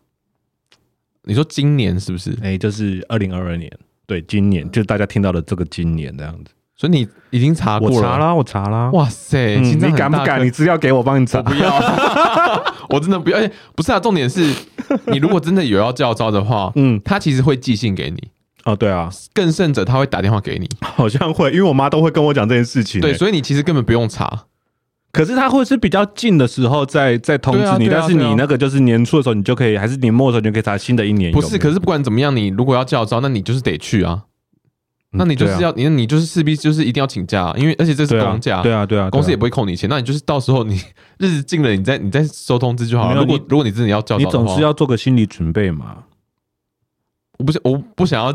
[1.30, 2.32] 你说今年是不是？
[2.42, 3.72] 哎、欸，就是二零二二年，
[4.08, 6.52] 对，今年就是大家听到的这个今年这样子。
[6.76, 7.96] 所以你已经查过了？
[7.96, 8.90] 我查啦，我查啦。
[8.92, 10.44] 哇塞，嗯、你敢不敢？
[10.44, 11.38] 你资料给我，帮你查。
[11.38, 11.70] 我不要，
[12.90, 13.38] 我真的不要。
[13.76, 14.42] 不是啊，重点是
[15.12, 18.30] 你如果真的有要教招的话，嗯，他其实会寄信给你。
[18.64, 20.68] 哦，对啊，更甚者，他会打电话给你。
[20.82, 23.08] 好像会，因为我妈都会跟我讲这件事情、欸。
[23.08, 24.46] 对，所以你其实根本不用查。
[25.12, 31.32] 可是他会是比较近的时候再再通知你，但是你那个就是年初的时候，你就可以，还是年末的时候你就可以查新的一年。
[31.32, 34.24] 不是，可是不管怎么样，你如果要叫招，那你就是得去啊。
[35.12, 38.62] 那你就是要你，你就是势必就是一定要请假，因为而且这是公假。
[38.62, 39.90] 对啊，对啊，公司也不会扣你钱。
[39.90, 40.80] 那你就是到时候你
[41.18, 43.20] 日子近了，你再你再收通知就好了。
[43.20, 46.04] 如果如果你真的要教召，你总是要做个心理准备嘛。
[47.40, 48.34] 我不想，我不想要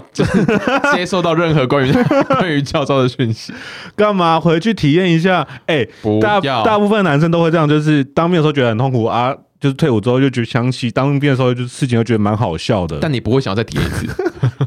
[0.94, 1.92] 接受到任何关于
[2.26, 3.52] 关于教招的讯息。
[3.94, 5.46] 干嘛回去体验一下？
[5.66, 5.88] 哎、欸，
[6.20, 12.98] 大大部分男生都会这样，就是当兵的时候觉得很痛苦啊，就是退伍之后就觉得想起当兵的时候，就事情又觉得蛮好笑的。
[12.98, 14.06] 但你不会想要再体验一次。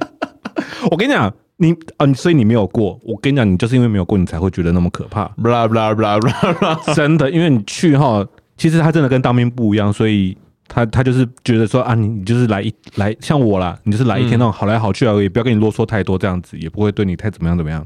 [0.91, 2.99] 我跟你讲，你啊，所以你没有过。
[3.03, 5.25] 我跟你讲，你就是因为没有过，你才会觉得那么可怕。
[5.41, 8.23] blah blah blah blah blah 真的，因为你去哈，
[8.55, 10.37] 其实他真的跟当兵不一样，所以。
[10.67, 17.85] 他他就是觉得说啊，你你就是来一来像我啦，你就是来一天那种好来好去而已，不要跟你啰嗦太多，这样子也不会对你太怎么样怎么样。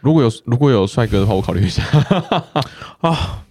[0.00, 1.82] 如果有如果有帅哥的话，我考虑一下
[3.00, 3.44] 啊。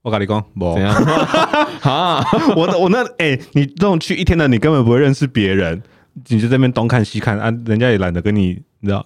[0.00, 0.42] 我跟你讲，
[0.74, 0.94] 怎样
[1.82, 2.24] 啊？
[2.56, 5.82] 我我那哎、欸，你这种去一天的，你根本不会认识别人，
[6.28, 9.04] 你就在那边东看西看啊，人家也懒得跟你，你知道，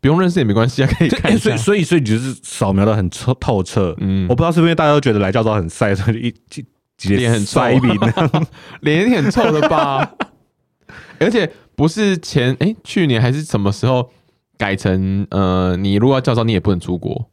[0.00, 1.54] 不用认识也没关系啊， 可以看一下。
[1.54, 3.94] 所以所以所以你就是扫描的很透透彻。
[3.98, 6.34] 嗯，我不知道是不是因为大家都觉得来教招很晒，所以
[7.02, 7.60] 一脸很臭，
[8.82, 10.10] 脸一定很臭的吧？
[11.20, 14.10] 而且不是前哎、欸、去年还是什么时候
[14.56, 17.30] 改成呃，你如果要教招，你也不能出国。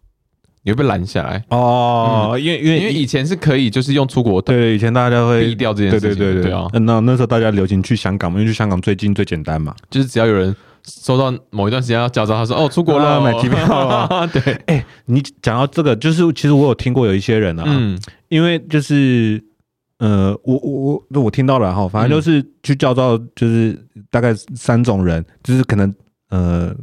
[0.67, 2.31] 你会被拦下来哦。
[2.31, 6.65] 嗯、因为因为因为以前是可以就是用出国对，以前大家会避掉这件事情，对对对对，对啊。
[6.73, 10.55] 那那时候大家流行去香港嘛，因为去香港最近最简单嘛，就是只要有人
[10.87, 14.27] 收到某一段时间要叫招，他说哦 出国了，买机票了。
[14.33, 19.43] 对，哎、欸，你讲到这个，就是其实我有听过有一些人啊，嗯，因为就是。
[19.97, 23.73] 呃，我我我我听到了哈，反正就是去叫到，就是
[24.11, 25.95] 大概三种人，就是可能
[26.29, 26.75] 呃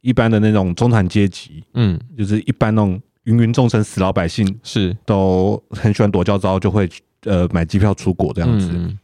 [0.00, 6.88] 一般的那种中产阶级，嗯，就是一般那种芸芸众生死老百姓是都很喜欢躲教招，就会
[7.24, 8.70] 呃买机票出国这样子。
[8.72, 8.96] 嗯、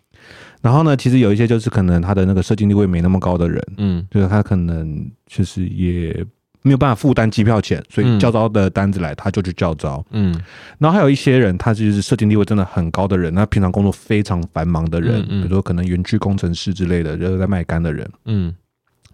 [0.66, 6.26] 然后呢，其实有一些就是可能他的那个社经地位没那么高的人，嗯，就是他可能就是也。
[6.62, 10.04] 没有办法负担机票钱，所以叫招的单子来，他就去叫招。
[10.10, 10.34] 嗯，
[10.80, 18.10] 然后还有一些人，他就是社经地位真的很高的人，那平常工作非常繁忙的人，比如说可能园区工程师之类的，就是在卖干的人。
[18.24, 18.52] 嗯，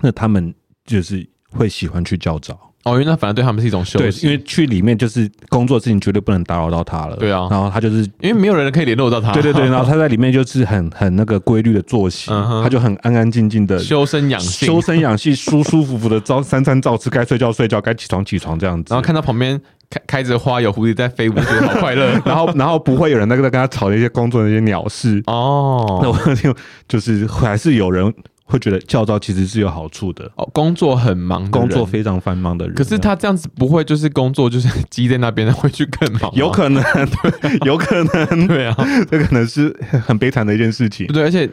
[0.00, 0.54] 那他们
[0.86, 2.58] 就是会喜欢去叫召。
[2.84, 7.16] 哦，因为那反而对他们是一种休息，因为去里面就是工作的事情，绝对不能打扰到他了。
[7.16, 9.32] 对啊，然后他就是因为没有人可以联络到他。
[9.32, 18.92] 对对对， 然后他在里面就是很很那个规律的作息，他就很安安静静的修身养性，修身养性， 舒舒服服的照三餐照吃，该睡觉睡觉，该起床起床这样子。
[18.92, 22.10] 然后看到旁边开开着花，有蝴蝶在飞舞，觉得好快乐。
[22.26, 26.00] 然后然后不会有人那个在跟他吵那些工作的那些鸟事哦。
[26.02, 26.52] 那我就
[26.88, 28.12] 就是还是有人。
[28.52, 32.74] 会觉得教招其实是有好处的哦，工作很忙，工作非常繁忙的人。
[32.74, 36.30] 可是他这样子不会，就是工作就是积在那边，会去更忙？
[36.34, 38.76] 有可能，对，有可能， 对啊，
[39.10, 39.74] 这可能是
[40.06, 41.06] 很悲惨的一件事情。
[41.06, 41.50] 对，而且。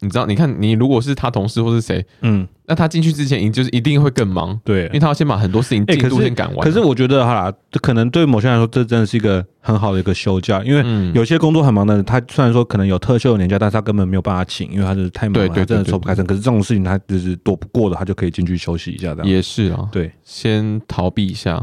[0.00, 0.26] 你知道？
[0.26, 6.60] 你看，你如果是他同事或是谁，嗯，那他进去之前，就是一定会更忙，对，因为他要先把很多事情进度先赶完。
[6.60, 16.24] 可是我觉得哈，这可能对某些人来说，这真的是一个很好的一个休假，因为有些工作很忙的人，他虽然说可能有特休的年假，但是他根本没有办法请，因为他是太忙了，他真的抽不开身。
[16.24, 19.88] 可是这种事情他就是躲不过的，他就可以进去休息一下，这样也是啊。
[19.92, 21.62] 对，先逃避一下。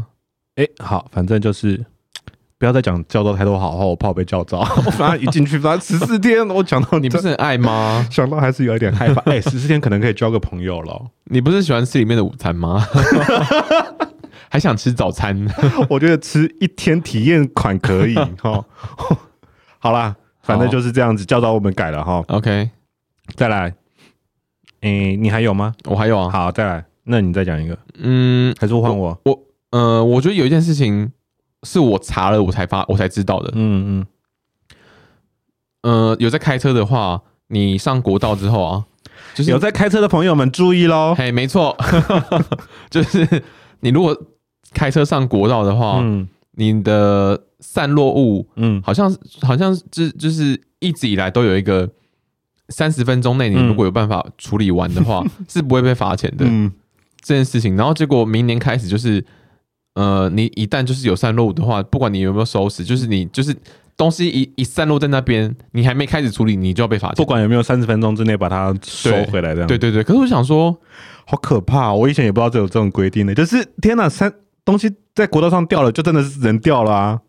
[0.56, 1.84] 哎，好，反正就是。
[2.60, 4.60] 不要再讲教招太多好话，我怕我被教招。
[4.86, 8.06] 我反正一进去，反正十四天，我讲到你不是很爱吗？
[8.10, 9.22] 想到还是有一点害怕。
[9.32, 11.06] 哎，十四天可能可以交个朋友了。
[11.26, 12.84] 你不是喜欢吃里面的午餐吗？
[14.50, 15.46] 还想吃早餐？
[15.90, 18.66] 我觉得吃一天体验款可以哈。
[19.78, 21.24] 好啦，反正就是这样子。
[21.26, 22.24] 教招我们改了哈。
[22.30, 22.72] OK，
[23.36, 23.76] 再来。
[24.82, 25.74] 哎，你还有吗？
[25.86, 26.30] 我还有啊。
[26.30, 26.86] 好，再来。
[27.04, 27.78] 那你再讲一个。
[28.00, 29.20] 嗯，还是换我？
[29.26, 29.40] 我
[29.72, 31.12] 呃，我觉得有一件事情。
[31.64, 33.52] 是我查了，我才发，我才知道的。
[33.56, 34.06] 嗯
[35.84, 38.86] 嗯，呃，有在开车的话，你上国道之后啊，
[39.34, 41.16] 就是有在开车的朋友们注意喽。
[41.18, 41.76] 嘿，没错，
[42.90, 43.44] 就是
[43.80, 44.16] 你如果
[44.74, 51.90] 开车上国道的话，嗯，你的散落物，嗯，好像好像就就是一直以来都有一个
[52.70, 56.46] 三十分钟内，你如果有办法处理完的话， 是不会被罚钱的。
[56.48, 56.72] 嗯，
[57.22, 59.26] 这件事情，然后结果明年开始就是。
[59.98, 63.52] 呃，你一旦就是有散落物的话，不管你有没有收拾，就是你就是
[63.98, 67.16] 东西一一散落在那边，你还没开始处理，你就要被罚钱。
[67.16, 69.68] 不管有没有三十分钟之内把它收回来，这样。
[69.68, 70.04] 对对对。
[70.04, 70.80] 可是我想说，
[71.26, 71.92] 好可怕！
[71.92, 74.32] 我以前也不知道这有这种规定的，就是天哪，三
[74.64, 77.20] 东西在国道上掉了，就真的是人掉了啊。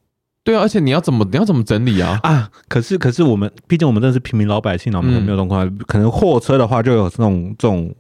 [0.44, 2.20] 对啊，而且你要怎么你要怎么整理啊？
[2.22, 7.90] 啊，可是可是我们毕竟我们真的是平民老百姓啊，我们没有状况，嗯、可能货车的话就有这种这种。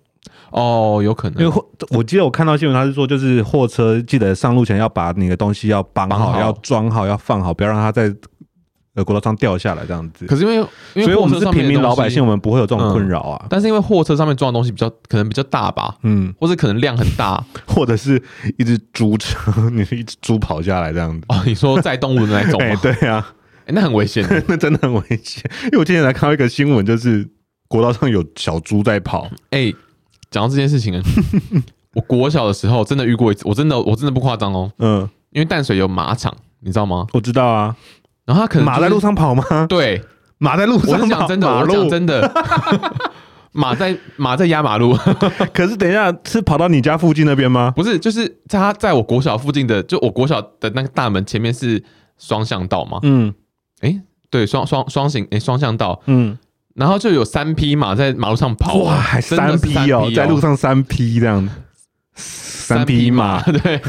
[0.50, 8.14] 哦，有可能，因为货，我记得我看到新闻，他是说，就是货车记得上路前要把你的东西要绑好，好要装好，要放好，不要让它在
[8.94, 10.26] 呃国道上掉下来这样子。
[10.26, 10.54] 可是因为，
[10.94, 13.46] 因为所以我们是平民老百姓，我们不会有这种困扰啊、嗯。
[13.50, 18.20] 但是因为货车上面装的东西比较可能比较大吧，嗯，或者可能量很大， 或者是
[18.56, 21.24] 一只猪车，你是一只猪跑下来这样子。
[21.28, 22.74] 哦，你说载动物的那种吗？
[22.74, 23.34] 欸、 对啊，
[23.66, 25.44] 欸、那很危险， 那真的很危险。
[25.64, 27.28] 因为我今天才看到一个新闻，就是
[27.68, 29.76] 国道上有小猪在跑，哎、欸。
[30.30, 31.02] 讲到这件事情啊，
[31.94, 34.70] 我国小的时候真的遇过一次，我真的我真的不夸张哦。
[34.78, 37.06] 嗯，因为淡水有马场，你知道吗？
[37.12, 37.74] 我知道啊。
[38.24, 39.42] 然后他可能、就是、马在路上跑吗？
[39.68, 40.02] 对，
[40.36, 41.04] 马在路上跑。
[41.04, 42.30] 我讲真的，我讲真的，
[43.52, 44.94] 马在马在压马路。
[45.54, 47.72] 可是等一下，是跑到你家附近那边吗？
[47.74, 51.82] 不是，就是在他在我国小附近的，就我国小的那个大门前面是
[52.18, 52.98] 双向道嘛。
[53.02, 53.32] 嗯，
[53.80, 56.00] 哎、欸，对，双双双行哎，双、欸、向道。
[56.04, 56.36] 嗯。
[56.78, 61.48] 然后就有三匹马在马路上跑，哇，还三匹哦，在路上三匹这样，
[62.14, 63.80] 三匹马， 对，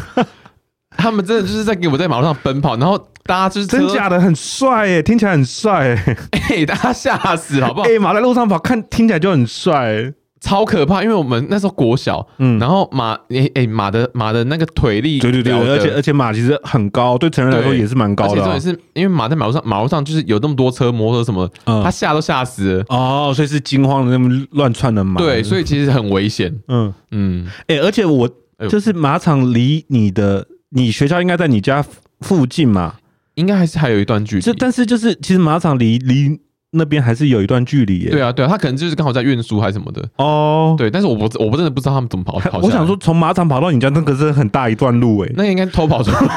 [0.98, 6.18] 他们真的就是在给我在马路上奔跑，然后大家就是真假的很帅耶，听起来很帅哎，
[6.50, 7.88] 哎，大家吓死好不好？
[7.88, 10.14] 哎，马在路上跑，看听起来就很帅。
[10.42, 18.32] 超可怕，因为我们那时候国小，嗯，然后马，诶诶，马的马的那个腿力，对对对，而且而且马其实很高，对成人来说也是蛮高的。
[18.32, 22.86] 而且重点是因为马在马路上，马路上就是有那么多车、摩托什么，他吓都吓死了。
[22.88, 25.20] 哦，所以是惊慌的那么乱窜的马。
[25.20, 26.58] 对，所以其实很危险。
[26.68, 28.30] 嗯嗯，诶，而且我
[28.70, 31.84] 就是马场离你的你学校应该在你家
[32.22, 32.96] 附近嘛？
[33.36, 34.42] 应该还是还有一段距离。
[34.42, 36.38] 这但是就是其实马场离离
[36.72, 38.10] 那边还是有一段距离耶。
[38.10, 40.76] 对啊，对啊，他可能就是刚好在运输还是什么的哦。
[40.78, 42.40] 对，但是我不我不真的不知道他们怎么跑。
[42.40, 45.34] 跑 我想说从马场跑到你家那个是很大一段路诶。
[45.36, 46.36] 那应该偷跑出来。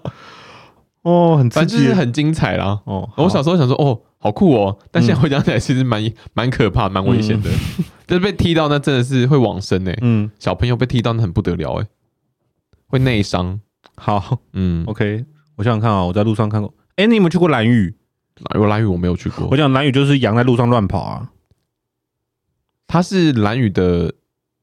[1.02, 2.80] 哦，很刺激，反正很精彩啦。
[2.84, 4.00] 哦，我小时候想说哦。
[4.24, 4.74] 好酷哦！
[4.90, 6.02] 但现在回想起来，其实蛮
[6.32, 7.50] 蛮可怕、蛮危险的。
[8.06, 9.94] 就是被踢到，那真的是会往生诶。
[10.00, 11.86] 嗯，小朋友被踢到，那很不得了诶，
[12.86, 13.60] 会内伤。
[13.96, 15.26] 好，嗯，OK。
[15.56, 16.72] 我想想看啊，我在路上看过。
[16.96, 17.94] 哎，你有没有去过兰屿？
[18.50, 19.46] 兰屿，兰屿我没有去过。
[19.50, 21.30] 我讲蓝屿就是羊在路上乱跑啊。
[22.86, 24.12] 它是蓝屿的，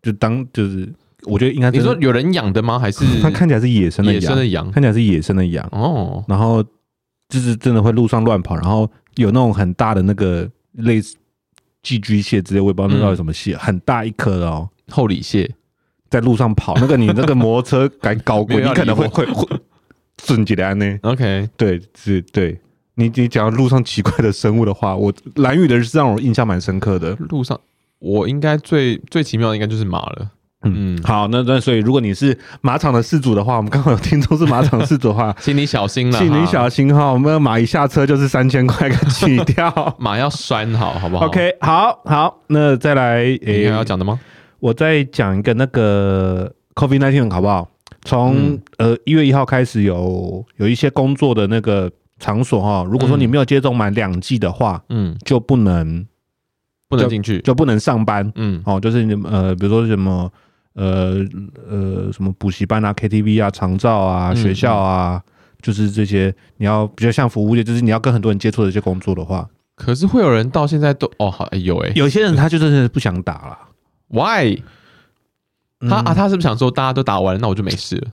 [0.02, 0.94] 就当就是，
[1.24, 2.80] 我觉得应该你说有人养的吗？
[2.80, 4.72] 还是 它看起来是野生的野生的羊？
[4.72, 6.24] 看起来是野生的羊哦。
[6.28, 6.64] 然后
[7.30, 8.90] 就是真的会路上乱跑，然后。
[9.16, 11.18] 有那种很大的那个类似
[11.84, 15.54] 寄居蟹之类，我也不知道那到底什么蟹，很大一颗的哦，厚礼蟹
[16.10, 19.46] 在路上跑，那个你 那个摩托车敢搞过，你可能会会会
[20.24, 20.98] 瞬间的呢。
[21.02, 22.58] OK，对，是，对
[23.02, 27.16] 你你讲路上奇怪的生物的话，我蓝雨的是让我印象蛮深刻的。
[27.30, 27.60] 路上
[27.99, 30.30] 我应该最最奇妙的应该就是马了。
[30.64, 37.12] 嗯，好，那那所以如果你是马场的事主的话，我们刚好有听众是马场事主的话， 请你小心了， 请你小心哈。
[37.12, 44.20] 我们马一下车就是三千块给取掉， 马要拴好，好不好？OK，好好，那再来，诶，你还要讲的吗？
[44.60, 47.68] 我再讲一个那个 COVID nineteen 好不好？
[48.04, 51.91] 从、嗯、呃一月一号开始有有一些工作的那个
[52.22, 56.08] 场所哈，如果说你没有接种满两剂的话，嗯，就不能
[56.88, 57.40] 不能进去。
[57.40, 60.32] 就，就不能上班，嗯，哦，就是你呃，比如说什么。
[60.74, 61.18] 呃
[61.70, 69.46] 呃，什么补习班啊、KTV 啊、长照啊、学校啊，嗯、就是这些，你要比较像服务业，就是你要跟很多人接触的一些工作的话，
[69.76, 73.58] 可是会有人到现在都哦，好有诶、欸，有些人他就真的不想打了
[74.08, 74.62] ，Why？
[75.90, 78.08] 他啊，他是不是想说大家都打完了，那我就没事了？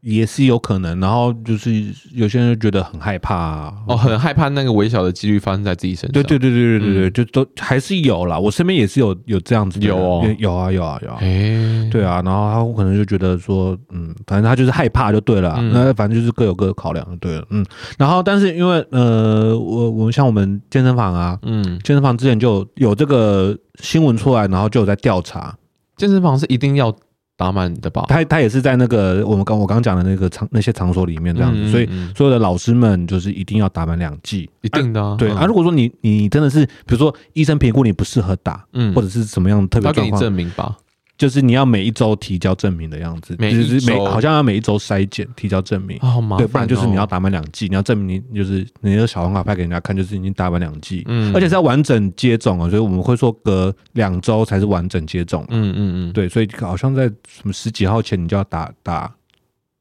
[0.00, 1.72] 也是有可能，然后就是
[2.12, 6.12] 有些人就觉得很害怕，啊，哦，很害怕那个微小的几率发生在自己身上。
[6.12, 8.38] 对对对对对对就都还是有啦。
[8.38, 11.18] 我身边也是有有这样子的，有哦，有啊有啊有啊。
[11.20, 17.66] 哎，对啊，然后他可能就觉得说，嗯，反正他就是害怕就对了，嗯、那反正就是各有各的考量就对了，嗯。
[17.98, 25.56] 然后，但是因为呃，我我们像我们健身房啊，嗯，健身房之前就有这个新闻出来，然后就有在调查，
[25.96, 26.94] 健身房是一定要。
[27.38, 35.14] 打满的吧，他他也是在那个我们刚我刚讲的那个场那些场所里面这样子，嗯嗯、所以所有的老师们就是一定要打满两剂，一定的、啊。
[35.16, 40.76] 对、嗯、啊，如果说你你真的是比如说医生评估你不适合打，嗯，或者是什么样特别状况，他给你证明吧。
[41.18, 46.46] 就是你要每一周提交证明的样子，每就是每好像要每一周筛检提交证明，好麻烦。
[46.46, 59.12] 对，不然就是你要打满两剂，你要证明你就是你的小黄卡派给人家看，就是已经打满两剂，嗯，而且是要完整接种啊，所以我们会说隔两周才是完整接种，嗯嗯嗯，对，所以好像在什么十几号前你就要打打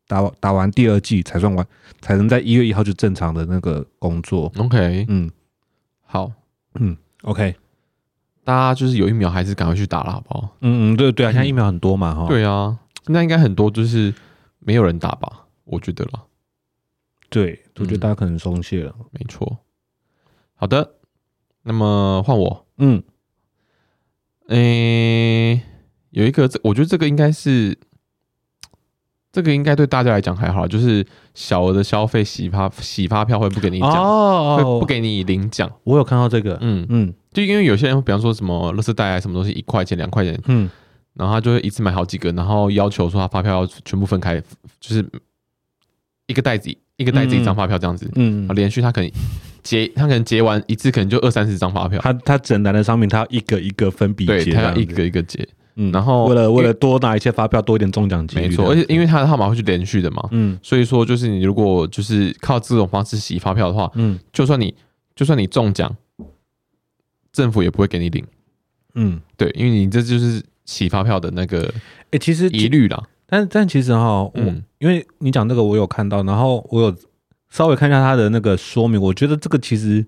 [0.08, 1.64] 打打完第二剂才算完，
[2.02, 4.52] 才能在一月一号就正常的那个工作。
[4.58, 5.30] OK，嗯，
[6.04, 6.32] 好，
[6.80, 7.54] 嗯，OK。
[8.48, 10.56] 大家就是有疫苗，还是赶快去打了，好不好？
[10.62, 12.28] 嗯嗯，对对啊，现在疫苗很多嘛，哈、嗯。
[12.30, 14.14] 对啊，那应该很多就是
[14.60, 15.48] 没有人打吧？
[15.66, 16.24] 我觉得啦。
[17.30, 18.96] 对，我觉得大家可能松懈了。
[18.98, 19.58] 嗯、没错。
[20.56, 20.94] 好的，
[21.64, 22.66] 那么换我。
[22.78, 23.04] 嗯。
[24.48, 25.62] 诶、欸，
[26.12, 27.78] 有一个，这我觉得这个应该是。
[29.38, 35.72] 这个应该对大家来讲还好，就是小额的消费洗发洗发票会不给你奖，哦、会不给你领奖。
[35.84, 40.68] 我有看到这个，嗯嗯，就因为有些人，比方说什么垃圾袋啊，什么东西一块钱两块钱，嗯，
[41.14, 44.42] 然后他就会一次买好几个，然后要求说他发票要全部分开，
[44.80, 45.08] 就是
[46.26, 49.12] 一个袋子一个袋子一张发票这样子，嗯，连续他可能
[49.62, 55.48] 结他可能结完一次可能就二三十张发票，他他整单的商品他要一个一个分笔结，对，他要一个一个结。
[55.80, 64.74] 嗯，然后为了为了多拿一些发票，多一点中奖机会，没错，而且因为他的号码会是连续的嘛，嗯，所以说就是你如果就是靠这种方式洗发票的话，嗯，就算你
[65.16, 65.96] 就算你中奖，
[67.32, 68.26] 政府也不会给你领，
[68.96, 71.72] 嗯，对，因为你这就是洗发票的那个，
[72.12, 76.96] 哎，其实疑虑啦，但但其实哈，嗯，因为你讲这个我有看到，然后我有
[77.50, 80.06] 稍微看一下他的那个说明，我觉得这个其实。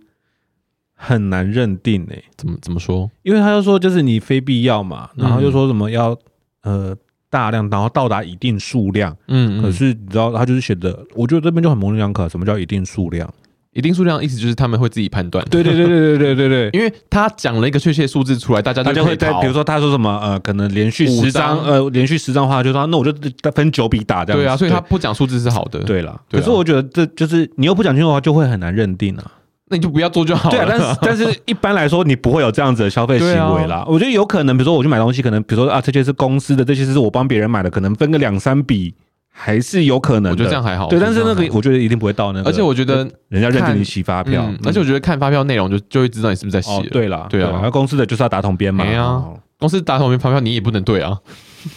[1.01, 3.09] 很难认定诶、欸，怎么怎么说？
[3.23, 6.15] 因为他就说，就是你非必要嘛，然后又说什么要
[6.63, 6.93] 呃
[7.29, 12.27] 大量，然后到达一定数量，嗯，可是你知道他就是写的，我觉得这边就很模棱两可。
[12.27, 13.33] 什么叫一定数量？
[13.71, 15.45] 一定数量意思就是他们会自己判断。
[15.49, 23.13] 对对对对对对对对，因为他讲了一个确切数字出来，大家就会在，比如说他说什么呃，可能连续十张呃连续十张的话，就说那我就
[23.51, 24.41] 分九笔打这样。
[24.41, 25.79] 对啊，所以他不讲数字是好的。
[25.83, 29.31] 对了，可是我觉得这就是你又不讲清楚的话，就会很难认定啊。
[29.69, 30.57] 那你就不要做就好了。
[30.57, 33.77] 对啊，但是 但是一般来说，你不会有这样子的消费行为啦。
[33.77, 38.93] 啊、我觉得有可能，比如说我去买东西，可能比如说啊，这些是公司的，这些是我帮别人买的，可能分个两三笔
[39.31, 40.31] 还是有可能。
[40.31, 40.87] 我觉得这样还好。
[40.87, 42.49] 对，但是那个我觉得一定不会到那个。
[42.49, 46.81] 而且我觉得人家认定你洗发票，而且我觉得看发票内容就就会知道你是不是在洗。
[46.89, 48.83] 对啦，对啊，公司的就是要打桶编嘛。
[48.83, 49.23] 没啊，
[49.59, 51.17] 公司打桶编发票你也不能对啊，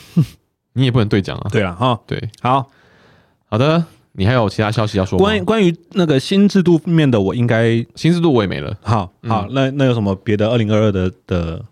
[0.72, 1.46] 你也不能对奖啊。
[1.52, 2.66] 对了哈，对，好
[3.50, 3.84] 好的。
[4.12, 5.24] 你还有其他消息要说吗？
[5.24, 8.76] 关于关于那个新制度面的，我应该新制度我也没了。
[8.82, 11.64] 好，好，那那有什么别的二零二二的的？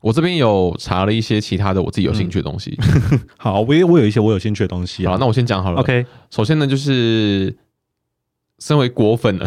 [0.00, 2.76] 我这边有查了一些其他的我自己有兴趣的东西。
[3.38, 5.06] 好，我也我有一些我有兴趣的东西。
[5.06, 5.80] 好，那我先讲好了。
[5.80, 7.56] OK，首先呢，就是
[8.58, 9.46] 身为果粉的，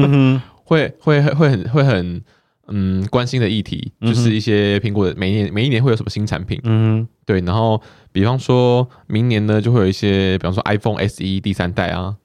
[0.64, 2.22] 会会会很会很
[2.68, 6.60] 嗯关心的议题，就是一些苹果的每一年每一年会有什么新产品。
[6.64, 7.80] 嗯，对，然后。
[8.12, 12.16] 比方说明年呢，就会有一些，比方说 iPhone SE 第三代啊，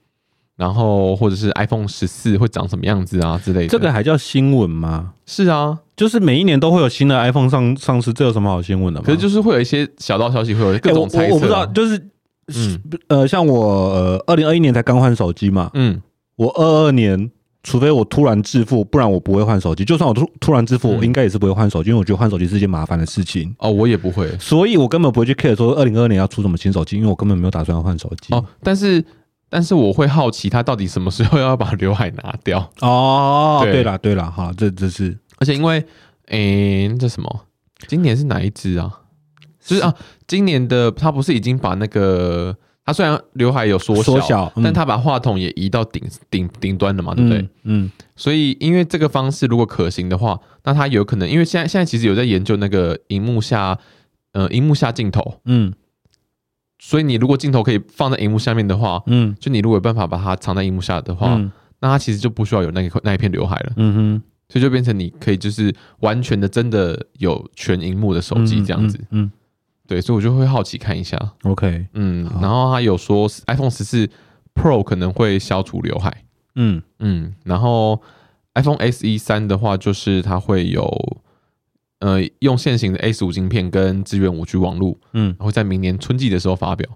[0.56, 3.68] 然后或者是 iPhone 十四会长什么样子啊之类的。
[3.68, 5.12] 这个还叫新闻吗？
[5.26, 9.06] 是啊，就是每一年都会有新的 iPhone 上上市，这有什么好新闻的吗？
[9.06, 11.36] 可是就是会有一些小道消息，会有各种猜测、啊欸我。
[11.36, 11.98] 我不知道，就是
[12.56, 12.80] 嗯
[13.10, 16.02] 呃，像我呃，二零二一年才刚换手机嘛，嗯，
[16.38, 17.30] 我二二年。
[17.64, 19.86] 除非我突然致富，不然我不会换手机。
[19.86, 23.54] 就算我突突然致富，我应该也是不会换手机，因为我觉得换手机是一件麻烦的事情。
[23.60, 28.34] 哦，我也不会，所以我根本不会去 care 说二零二二年要出什么新手机，因为我根本没有打算要换手机。
[28.34, 29.04] 哦，但是
[29.50, 32.68] 但是我会好奇他到底什么时候要把刘海拿掉。
[32.82, 35.86] 哦，对了对了，哈，这这是，而且因为，
[36.30, 37.42] 诶，这什么？
[37.88, 39.02] 今年是哪一只啊？
[39.64, 39.94] 就是啊，
[40.26, 42.58] 今年的他不是已经把那个。
[42.92, 47.40] 他虽然刘海有缩小，小嗯、但他把话筒也移到顶顶顶端了嘛，对不对？
[47.40, 53.78] 嗯，嗯，所以因为这个方式如果可行的话，那他有可能，因为现在现在其实有在研究那个荧幕下，
[54.34, 55.72] 呃，荧幕下镜头，嗯，
[56.80, 69.22] 所以你如果镜头可以放在荧幕下面的话，嗯，就你如果有办法把它藏在荧幕下的话，嗯、那它其实就不需要有那个那一片刘海了，嗯哼，所以就变成你可以就是完全的真的有全荧幕的手机这样子，嗯。
[69.22, 69.32] 嗯嗯
[69.92, 71.18] 对，所以我就会好奇看一下。
[71.44, 74.10] OK，嗯，然后他有说 iPhone 十四
[74.56, 76.24] Pro 可能会消除刘海。
[76.56, 78.02] 嗯嗯，然后
[78.56, 81.20] iPhone SE 三的话，就是它会有
[82.00, 84.98] 呃用现行的 A 十五晶片跟支援五 G 网络。
[85.12, 86.88] 嗯，会在明年春季的时候发表。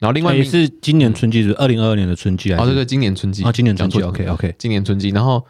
[0.00, 2.60] 然后另外也是今年春季，是二零二二年的春季啊？
[2.60, 4.02] 哦，对对，今年春季啊，今年春季。
[4.02, 5.46] OK OK，今年春季，然后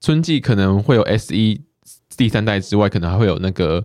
[0.00, 1.34] 春季可能会有 SE
[2.16, 3.84] 第三代之外，可能还会有那个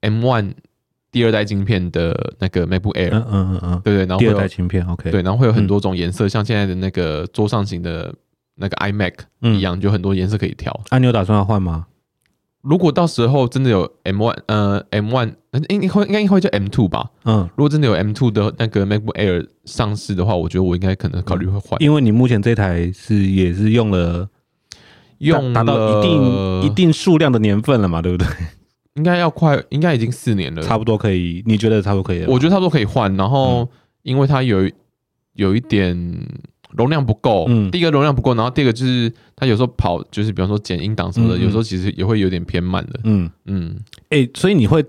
[0.00, 0.54] M one。
[1.14, 8.12] 第二代晶片的那个 MacBook Air，嗯嗯嗯对对，然后第二代晶片，OK，对，然后会有很多种颜色，像现在的那个桌上型的
[8.56, 10.78] 那个 iMac 一样，就很多颜色可以调。
[10.88, 11.86] 啊，你有打算要换吗？
[12.62, 15.34] 如果到时候真的有 M one，呃，M1，
[15.68, 17.10] 应应会应该应该会叫 M two 吧？
[17.24, 24.26] 嗯，如果真的有 M two 的那个 MacBook Air 上市的话，我觉得我应该可能考虑会换，因为你目前这台是也是用了
[25.18, 28.26] 用达到一定一定数量的年份了嘛，对不对？
[28.94, 31.42] 应该要快，应该已经四年了，差不多可以。
[31.46, 32.24] 你觉得差不多可以？
[32.26, 33.14] 我觉得差不多可以换。
[33.16, 33.68] 然后，
[34.02, 34.70] 因为它有
[35.34, 35.96] 有一点
[36.70, 43.00] 容量不够，嗯，第一个容量不够，然后第二个就是它有时候跑，就是比方说剪音档什么的，有时候其实也会有点偏慢的。
[43.04, 43.76] 嗯嗯，
[44.10, 44.84] 哎，所以你会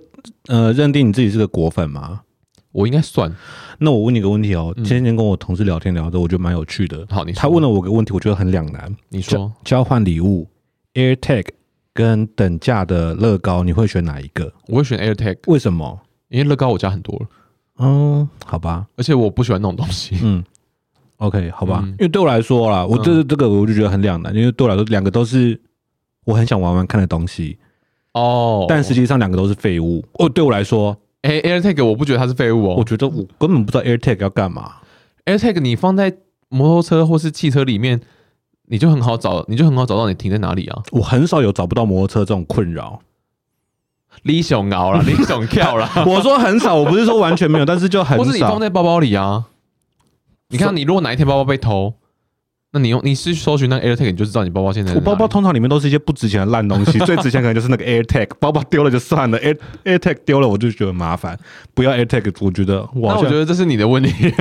[0.48, 2.22] 呃认定你自己是个果粉吗？
[2.72, 3.34] 我应该算。
[3.80, 7.06] 那我问你个问题哦，前几天跟我同事聊天聊的，我觉得蛮有趣的。
[7.10, 8.94] 好，你他问了我个问题，我觉得很两难。
[9.10, 10.48] 你说交换礼物
[10.94, 11.48] ，AirTag。
[11.96, 14.52] 跟等价的乐高，你会选哪一个？
[14.68, 15.38] 我会选 AirTag。
[15.48, 15.98] 为什么？
[16.28, 17.26] 因为乐高我家很多了。
[17.80, 18.86] 嗯，好吧。
[18.98, 20.18] 而且我不喜欢那种东西。
[20.22, 20.44] 嗯
[21.20, 21.80] ，OK，好吧。
[21.84, 25.58] 嗯、因为对我来说啦，我这这个我就觉得很两难，因为对我来说，两个都是
[26.26, 27.58] 我很想玩玩看的东西。
[28.12, 28.66] 哦。
[28.68, 30.04] 但实际上两个都是废物。
[30.16, 32.76] 哦，对我来说，哎，AirTag 我不觉得它是废物哦。
[32.78, 34.74] 我觉得我根本不知道 AirTag 要干嘛。
[35.26, 36.14] AirTag 你放在
[36.50, 38.02] 摩托车或是汽车里面。
[38.68, 40.82] 你就很好找，你就很好找到你停在哪里啊！
[40.92, 43.00] 我很少有找不到摩托车这种困扰。
[44.24, 45.90] 李雄熬了， 李雄跳了。
[46.06, 48.24] 我说很少，我不是说完全没有，但是就很少。
[48.24, 49.46] 或是你放在包包里啊？
[50.50, 51.94] 你看，你如果哪一天包包被偷。
[52.76, 54.94] 那你用你是搜寻那个 AirTag，你就知道你包包现在。
[54.94, 58.28] 我包包通常里面都是一些不值钱的烂东西，最值钱可能就是那个 AirTag。
[58.38, 61.40] 包包丢了就算了，Air AirTag 丢了我就觉得麻烦。
[61.74, 63.14] 不要 AirTag，我觉得我。
[63.14, 64.34] 那我觉得这是你的问题。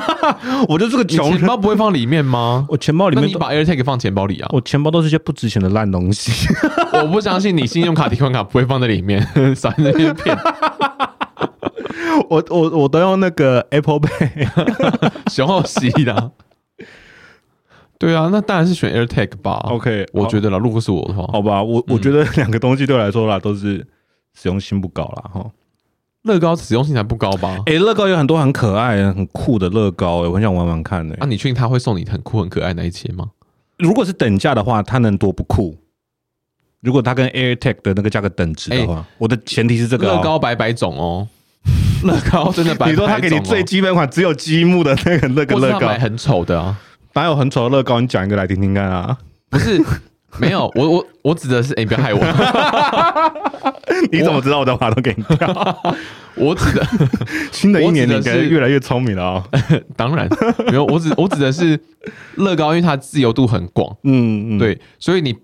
[0.68, 1.38] 我就是个穷人。
[1.38, 2.66] 钱包不会放里面吗？
[2.68, 4.50] 我钱包里面，你把 AirTag 放钱包里啊？
[4.52, 6.46] 我钱包都是一些不值钱的烂东西。
[6.92, 9.26] 我不相信你信用卡提款卡不会放在里面，
[9.56, 10.36] 少在那边骗。
[12.28, 16.32] 我我我都用那个 Apple Pay，熊好西的。
[17.98, 19.54] 对啊，那当然是选 AirTag 吧。
[19.70, 23.84] OK，我觉得啦，如果是我的话，好吧，我我觉得两个东西对我来说啦，都是
[24.34, 25.30] 使用性不高啦。
[25.32, 25.50] 哈。
[26.22, 27.56] 乐高使用性才不高吧？
[27.66, 31.16] 诶，乐高有很多很可爱、很酷的乐高，我很想玩玩看诶。
[31.20, 33.30] 那你确定他会送你很酷、很可爱那一些吗？
[33.78, 35.76] 如果是等价的话，它能多不酷？
[36.80, 40.06] 如果它跟 AirTag 的那个价格等值的话，我的前提是这个。
[40.06, 41.28] 乐高百百种哦，
[42.04, 46.78] 乐高真的白，你说他给你最基本款只有积木的那个那个乐高，买很丑的啊？
[47.18, 48.00] 哪有很丑的乐高？
[48.00, 49.18] 你讲一个来听听看啊！
[49.50, 49.82] 不是，
[50.38, 52.20] 没有，我我我指的是，哎、不要害我！
[54.12, 55.76] 你怎么知道我的话都给你跳？
[56.38, 56.86] 我指的
[57.50, 59.42] 新的一年，你应该越来越聪明了啊、哦！
[59.96, 60.28] 当然
[60.66, 61.80] 没有，我指我指的是
[62.36, 65.34] 乐高，因为它自由度很广，嗯，嗯，对，所以你。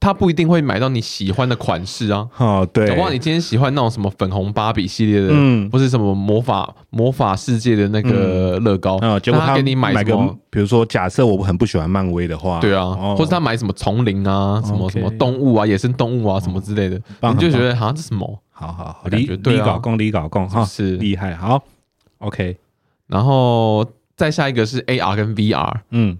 [0.00, 2.26] 他不一定会买到你喜欢的款式啊！
[2.38, 10.34] 哦，对，搞不好你今天喜欢那种什么粉红芭比系列的，嗯，或是什么魔法魔法世界的那个乐高啊，结果他给你买什么？
[10.48, 18.42] 比如说，假设我很不喜欢漫威的话，对啊，或者他买什么丛林啊，什么什么动物啊，野生动物啊，什么之类的，你就觉得好像这什么？
[18.50, 20.96] 好好好，理理搞工理搞工哈，是。
[20.96, 21.34] 厉害。
[21.36, 21.62] 好
[22.18, 22.56] ，OK，
[23.06, 23.86] 然后
[24.16, 26.18] 再下一个是 AR 跟 VR，嗯。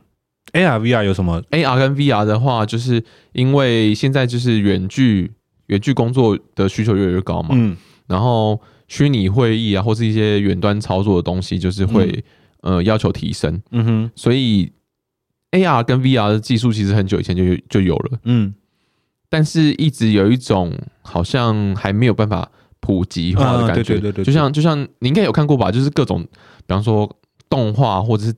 [0.53, 5.31] A R V R 有什么？A R 跟 V R 的话，就是因为现在就是远距
[5.67, 7.77] 远距工作的需求越来越高嘛，嗯，
[8.07, 12.25] 然后虚拟会议啊，或是一些远端操作的东西，就是会、
[12.63, 14.73] 嗯、呃要求提升，嗯哼，所以
[15.53, 18.53] A R 跟 V R 的技术其实很久以前就就有了，嗯，
[19.29, 27.17] 但是一直有一种好像还没有办法普及化的感觉，对对对，就像就像你应该有看过吧，就是各种比方说
[27.49, 28.35] 动画或者是。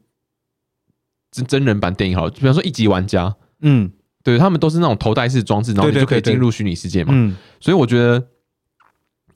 [1.32, 3.90] 真真人版电影好了，比方说一级玩家，嗯，
[4.22, 7.12] 对他们都是那种头戴式装置，然后你就可以进入虚拟世界嘛。
[7.14, 8.28] 嗯，所以我觉得，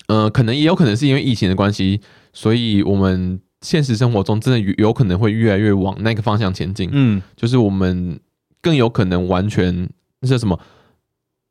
[0.08, 2.00] 呃，可能也有可能是因为疫情的关系，
[2.34, 6.90] 所以我们现实生活中真的有可能会越来越往那个方向前进。
[6.92, 8.20] 嗯，就是我们
[8.60, 9.88] 更有可能完全
[10.20, 10.60] 那叫什么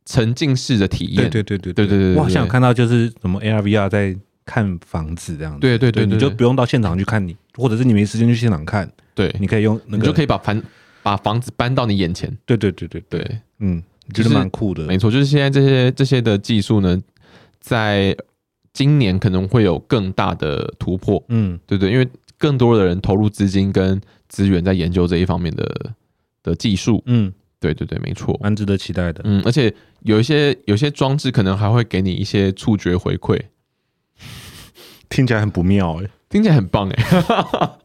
[0.06, 1.30] 沉浸式的体验。
[1.30, 4.16] 对对对对对对对，我好像有看到就是什么 AR VR 在
[4.46, 5.60] 看房子这样子。
[5.60, 8.88] 对对对，你就不用到现场去看你，或者是你没时间去现场看。
[9.16, 10.62] 对，你可以用，你就可以把房
[11.02, 12.32] 把房子搬到你眼前。
[12.46, 13.82] 对对对对对，嗯，
[14.14, 14.84] 觉得蛮酷的。
[14.84, 17.02] 没错，就是现在这些这些的技术呢，
[17.62, 18.16] 在
[18.74, 21.24] 今年可能会有更大的突破。
[21.30, 22.08] 嗯，对对，因为
[22.38, 25.92] 更多的人投入资金跟资源在研究这一方面的
[26.44, 27.02] 的技术。
[27.06, 29.22] 嗯，对对对，没错，蛮值得期待的。
[29.24, 33.40] 嗯，而且有一些有些装置可能还会给你一些触觉回馈，
[35.08, 37.78] 听起来很不妙哎，听起来很棒哎。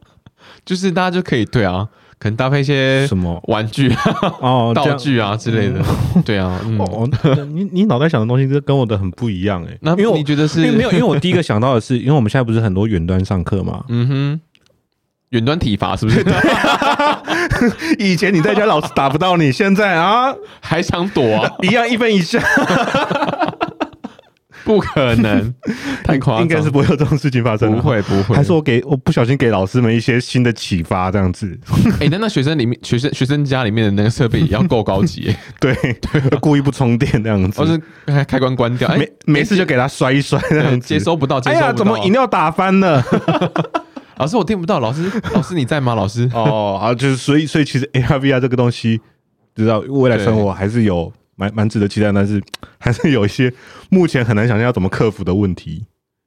[0.65, 1.87] 就是大家就可以对啊，
[2.19, 3.93] 可能搭配一些什么玩具
[4.41, 5.81] 哦、道具啊之类的，
[6.25, 6.61] 对啊。
[6.79, 7.09] 哦，
[7.53, 9.77] 你你脑袋想的东西跟我的很不一样哎。
[9.81, 14.41] 那因为你觉得是没有，因为我第一个想到的是，因为我们现在不是很多远端上课嘛，嗯哼，
[15.31, 16.25] 远端体罚是不是？
[17.99, 21.51] 以前你在家老师打不到你，现在啊还想躲啊？
[21.63, 22.41] 一样一分一下。
[24.65, 25.55] 不可能，
[26.05, 27.71] 太夸张，应该是不会有这种事情发生。
[27.77, 31.59] 不会，不会，还是我给我不小心给老师们一些新的启发，这样子。
[31.99, 41.67] 哎、欸，那那学生里面，学生学生家里面的那个设备也要够高级、欸，对对，故意不充电这样子，或是开开关关掉，哎、欸，没事就给他摔一摔这样子，接收不到，接收不到。
[41.67, 43.03] 哎呀，怎么饮料打翻了？
[44.19, 44.81] 老师，我听不到。
[44.81, 45.95] 老师，老师你在吗？
[45.95, 49.01] 老师，哦，啊，就是所以，所以其实 AR VR 这个东西，
[49.57, 51.11] 知道未来生活还是有。
[51.41, 52.43] 蛮蛮值得期待，但是
[52.79, 53.51] 还是有一些
[53.89, 55.87] 目前很难想象要怎么克服的问题。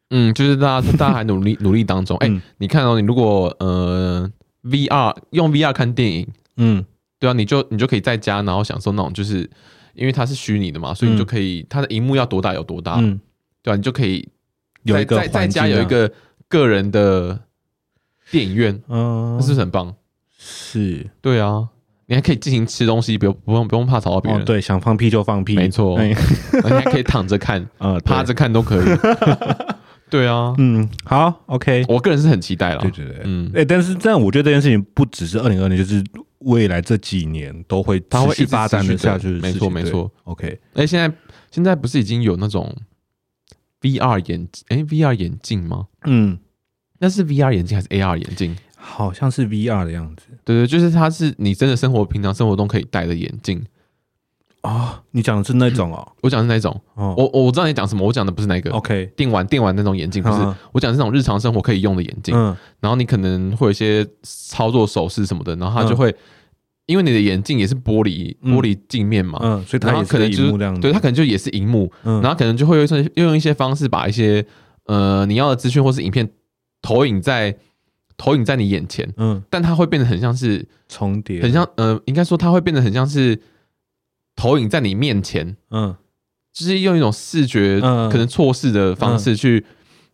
[0.09, 2.17] 嗯，就是大家大家还努力努力当中。
[2.17, 4.29] 哎、欸，你看哦，你如果呃
[4.63, 6.83] VR 用 VR 看电影，嗯，
[7.19, 9.49] 对啊，你就你就可以在家，然后享受那种，就是
[9.93, 13.19] 因为它是虚拟的嘛，所以你就可以它的荧幕要多大有多大，嗯，
[13.61, 14.21] 对啊，你就可以
[14.85, 16.11] 在有一个在在家有一个
[16.47, 17.39] 个人的
[18.29, 19.95] 电影院，嗯，是不是很棒？
[20.37, 21.69] 是，对啊。
[22.05, 24.41] 你还可以进行吃东西，不用不用不用怕吵到别人。
[24.41, 25.97] 哦，对，想放屁就放屁，没错。
[26.03, 26.13] 你
[26.69, 28.85] 还可以躺着看， 呃，趴着看都可以。
[30.09, 31.83] 对啊，嗯，好，OK。
[31.87, 36.03] 我个人是很期待了，对对对，嗯，哎，但是这样，我觉得这件事情不只是二零二零，就是
[36.39, 39.29] 未来这几年都会，它会一直发展的下去。
[39.39, 40.11] 没错，没错。
[40.25, 40.59] OK。
[40.73, 41.11] 哎，现在
[41.49, 42.71] 现在不是已经有那种
[43.81, 45.87] VR 眼哎 VR 眼镜吗？
[46.05, 46.37] 嗯，
[46.99, 48.55] 那是 VR 眼镜还是 AR 眼镜？
[48.85, 53.63] 好像是 VR 的样子，对对，就是它是你真的生活平常生活中可以戴的眼镜
[54.59, 55.01] 啊。
[55.11, 56.79] 你讲的是那种哦，我讲的是那种。
[56.95, 58.71] 哦，我我知道你讲什么，我讲的不是那个。
[58.71, 60.35] OK，电玩电玩那种眼镜不是，
[60.73, 62.35] 我讲的是那种日常生活可以用的眼镜。
[62.35, 66.13] 嗯，然后你可能会有一些操作手势什么的，然后它就会，
[66.85, 74.45] 因为你的眼镜也是玻璃玻璃镜面嘛，嗯，所以它可能就是对，它可能就也是荧幕，然后可能就会用用一些方式把一些
[74.87, 76.29] 呃你要的资讯或是影片
[76.81, 77.55] 投影在。
[78.17, 83.39] 投影在你眼前，嗯，但它会变得很像是重叠，很像，呃，应该说它会变得很像是
[84.35, 85.95] 投影在你面前，嗯，
[86.53, 89.65] 就是用一种视觉可能错视的方式去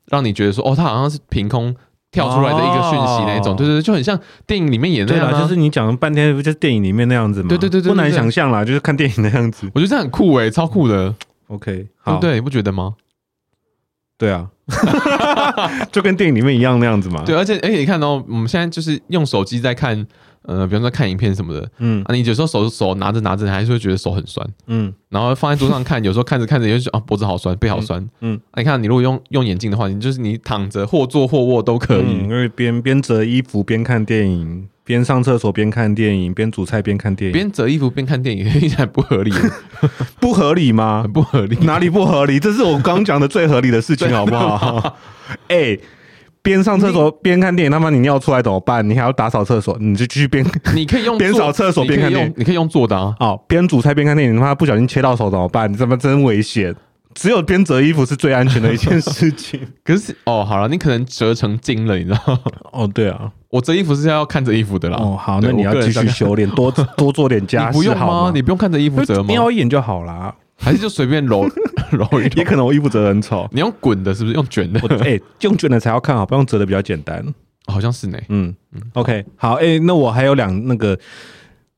[0.08, 1.76] 让你觉得说，哦，它好像是凭空
[2.12, 11.16] 跳出来的一个讯息那种，对对对，就很像电影里面演的那样，就是你讲了半天，不就是电影里面那样子嘛，对对对对，不难想象啦，就是看电影的样子，我觉得这很酷诶，超酷的，嗯
[11.50, 12.96] ，OK，好，对，你不觉得吗？
[14.20, 14.48] 对啊，
[15.92, 17.24] 就跟电影里面一样那样子嘛。
[17.26, 20.06] 对，而且而且你看到我们现在就是用手机在看。
[20.50, 39.32] 呃，比方说看影片什么的，嗯啊，你有时候手手拿着拿着，你还是会觉得手很酸，嗯，然后放在桌上看， 有时候看着看着，也得啊脖子好酸，背好酸，嗯，嗯啊、你看你如果用用眼镜的话，你就是你躺着或坐或卧都可以，嗯、因为边边折衣服边看电影，边上厕所边看电影，边煮菜边看电影，边折衣服边看电影， 听起来不合理，
[40.20, 41.06] 不合理吗？
[41.14, 42.40] 不合理，哪里不合理？
[42.40, 44.98] 这是我刚讲的最合理的事情，好不好？
[45.50, 45.80] 哎、欸。
[46.42, 48.88] 边上厕所边看电影，他妈你尿出来怎么办？
[48.90, 53.16] 你还要打扫厕所，你就继续边， 你可以用边扫厕所边看电影，你可以用坐的啊。
[53.20, 55.72] 哦，边煮菜边看电影，他妈不小心切到手怎么办？
[55.72, 56.76] 你这么真危险。
[57.16, 59.60] 只有边折衣服是最安全的一件事情。
[59.84, 62.40] 可是哦，好了，你可能折成精了，你知道吗？
[62.72, 64.98] 哦，对啊，我折衣服是要看着衣服的啦。
[65.02, 68.32] 哦，好，那你要继续修炼，多多做点家事， 不用吗？
[68.34, 69.26] 你不用看着衣服折吗？
[69.28, 70.34] 瞄一眼就好啦。
[70.60, 71.48] 还是就随便揉
[71.92, 73.48] 揉一揉， 也可能我衣服折得很丑。
[73.52, 74.80] 你用滚的，是不是用卷的？
[75.00, 77.26] 哎、欸，用卷的才要看好，不用折的比较简单。
[77.68, 78.20] 好像是呢。
[78.30, 79.54] 嗯嗯，OK，好。
[79.54, 80.98] 哎、欸，那我还有两那个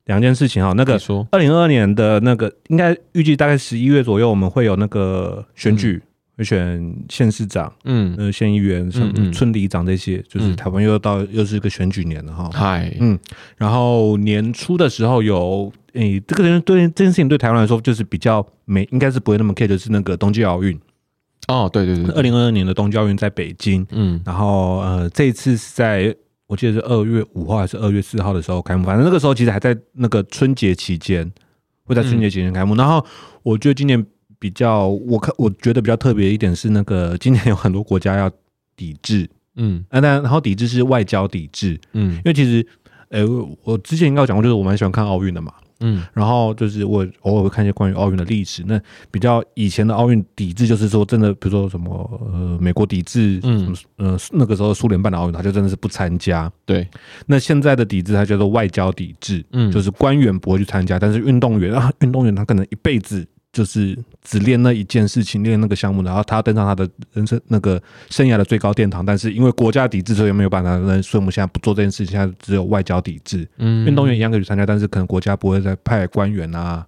[0.06, 0.74] 两件事情哈。
[0.76, 1.00] 那个
[1.32, 6.02] 二零二二年的那个，应该预计大概十一月左右，我们会有那个选举。
[6.44, 12.50] 选县市长，嗯，呃，县议员、什么村里长这些，嗯、就是台湾又到又是一个选举年了哈。
[12.54, 13.18] 嗨，嗯，
[13.58, 20.80] 然后年初的时候有，诶、欸，这个人对这件事情对台湾来说就是比较没，应该是不会那么 care，就是那个冬季奥运。
[21.48, 26.16] 哦，对对对，二零二二年的冬季奥运在北京，嗯，然后呃，这一次是在
[26.48, 31.32] 我记得是二月五号还是二月四号的时候开幕，反正那个时候其实还在那个春节期间，
[31.84, 32.76] 会在春节期间开幕。
[32.76, 33.06] 嗯、然后
[33.44, 34.06] 我觉得今年。
[34.42, 38.28] 比较我看我觉得比较特别一点是那个 今年有很多国家要
[38.76, 42.66] 抵制，嗯，那但然后抵制是外交抵制，嗯，因为其实，
[43.10, 43.24] 呃，
[43.62, 48.82] 我之前应该有讲过，就是我蛮喜欢看奥运的嘛，嗯，然后就是我偶尔会看一些关于奥运的历史，那
[49.12, 51.94] 比较以前的奥运抵制就是说真的，比如说什么
[52.34, 56.88] 呃美国抵制，嗯，呃那个时候苏联办的奥运，他就真的是不参加，对，
[57.28, 63.28] 那现在的抵制它叫做外交抵制，嗯，就是官员不会去参加，但是运动员啊，运动员他可能一辈子。
[63.54, 69.06] 就是只练那一件事情，练那个项目，然后他要登上他的人生那个生涯的最高殿堂。
[69.06, 70.78] 但是因为国家抵制，所以没有办法。
[71.02, 73.46] 所以我们现在不做这件事情，现在只有外交抵制。
[73.58, 76.86] 嗯，运动员一样可以去参加，但是可能国家不会再派官员啊，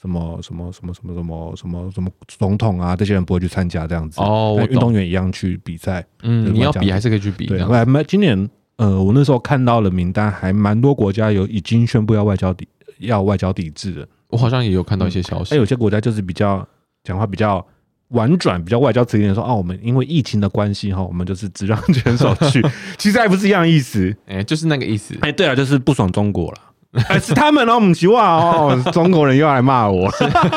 [0.00, 4.20] 什么什么什么什么什么什么什么总统啊，这些人不会去参加这样子。
[4.20, 6.06] 哦，运动员一样去比赛。
[6.22, 7.46] 嗯，你要比还是可以去比。
[7.46, 14.08] 对，没今年呃，我那时候看到了名单，还蛮多国家有已经宣布要外交抵要外交抵制的。
[14.34, 16.66] 我好像也有看到一些消息，哎，有些国家就是比较
[17.04, 17.64] 讲话比较
[18.08, 22.60] 婉转，比较外交词一点，说啊，我们因为疫情的关系哈，我们就是只让 选手去，
[22.98, 26.58] 其实还不是一样意思，哎，就是那个意思，哎，对啊，就是不爽中国了。
[27.08, 30.08] 哎，是他们哦，我们希望哦，中国人又来骂我，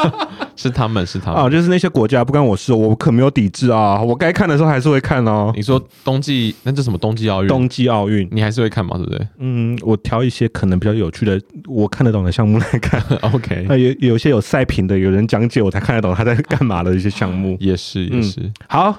[0.56, 5.52] 是他们，是他们啊，就是那些国家不关我事，我可没有抵制啊，我该看的时候还是会看哦。
[5.56, 7.48] 你说冬季，那这什么冬季奥运？
[7.48, 9.28] 冬季奥运，你还是会看嘛，对不对？
[9.40, 13.02] 嗯，我挑一些可能比较有趣的，我看得懂的项目来看。
[13.34, 17.58] OK， 那有有些有赛评的，有人讲解，我才看得懂他在干嘛的一些项目。
[17.60, 18.52] 也是，也是。
[18.68, 18.96] 好，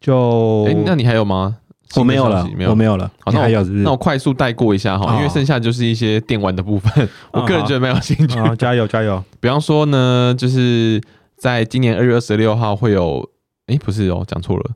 [0.00, 1.56] 就哎，那你还有吗？
[1.96, 3.10] 我没有了，我没有了。
[3.20, 8.38] 好，那我那我快速带过一下哈，因为剩下就是一些电玩的部分， 我个人觉得没有兴趣。
[8.56, 9.22] 加油加油！
[9.40, 11.00] 比方说呢，就是
[11.36, 13.28] 在今年二月二十六号会有，
[13.66, 14.70] 哎，不是哦，讲错了，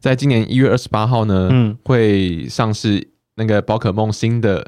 [0.00, 4.66] 在今年一月二十八号呢，嗯，会上市那个宝可梦新的。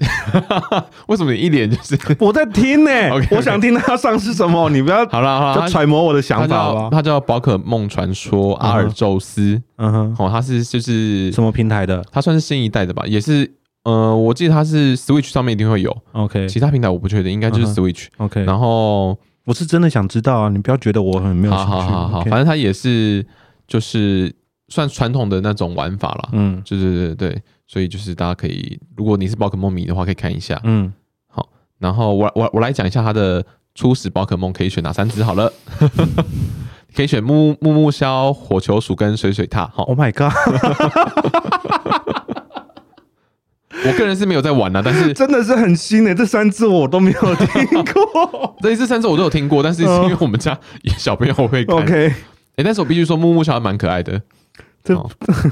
[1.08, 2.90] 为什么你一脸就是我在听呢？
[3.30, 6.88] 我想听他上是什么，你不要好了好了，揣摩我的想法吧。
[6.90, 12.02] 他叫宝可梦传说阿尔宙斯，嗯哼，哦，他是就是什么平台的？
[12.10, 13.04] 他算是新一代的吧？
[13.06, 13.50] 也是，
[13.84, 18.44] 呃，我记得他是 Switch 上面一定会有，OK，其他平台我不确定，应该就是 Switch，OK。
[18.44, 23.24] 然后我是真的想知道啊，你不要觉得我很没有兴趣，好好好，反正他也是
[23.66, 24.32] 就是
[24.68, 26.28] 算传统的那种玩法啦。
[26.32, 27.42] 嗯，对对对对。
[27.72, 30.60] 所以就是大家可以，如果你是宝可梦迷的话，可以看一下。
[30.64, 30.92] 嗯，
[31.26, 31.48] 好，
[31.78, 33.42] 然后我我我来讲一下它的
[33.74, 35.50] 初始宝可梦可以选哪三只好了，
[36.94, 39.66] 可以选木木木枭、火球鼠跟水水獭。
[39.70, 40.34] 好，Oh my god！
[43.84, 48.54] 我个人是没有在玩啊，但是 真的是很新诶，这三只我都没有听过。
[48.60, 50.58] 这这三只我都有听过，但是是因为我们家
[50.98, 51.76] 小朋友会看。
[51.78, 54.20] OK，哎，但是我必须说木木枭还蛮可爱的。
[54.84, 54.94] 这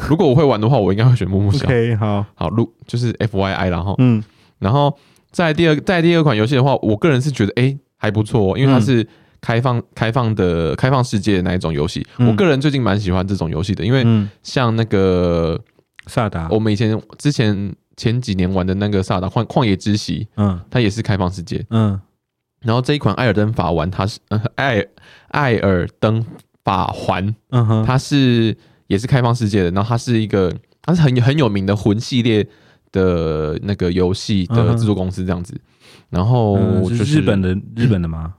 [0.08, 1.64] 如果我会玩的话，我应该会选木木小。
[1.66, 4.22] OK，好，好，如就是 FYI，然后嗯，
[4.58, 4.96] 然后
[5.30, 9.06] 在第二在第二款游戏的话，我个人是觉得哎还不错，因为它是
[9.40, 12.04] 开放开放的开放世界的那一种游戏。
[12.18, 14.04] 我个人最近蛮喜欢这种游戏的，因为
[14.42, 15.58] 像那个
[16.06, 22.00] 萨达，我们以前之前前几年玩的那个萨达旷旷野之息，嗯，它也是开放世界，嗯，
[22.62, 24.18] 然后这一款艾尔登法环，它是
[24.56, 24.84] 艾
[25.28, 26.24] 艾尔登。
[26.62, 28.54] 法环，嗯哼，它是
[28.90, 32.44] 也是开放世界的，然后它是一个它是很很有名的魂系列
[32.90, 35.54] 的那个游戏的制作公司这样子，
[36.08, 38.34] 然后就是日本的日本的吗？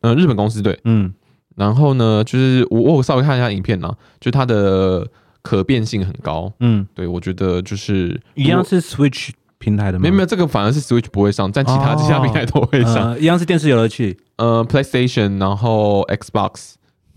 [0.00, 1.12] 嗯，日本公司对，嗯，
[1.54, 5.06] 然后呢，就是我我稍微看一下影片呢，就它的
[5.42, 10.02] 可变性很高，嗯，对我觉得就是一样是 Switch 平台的吗？
[10.02, 16.72] 没有没有，这个反而是 Switch 不会上，但其他其他平台都会上，一样是电视游乐器，呃，PlayStation，然后 Xbox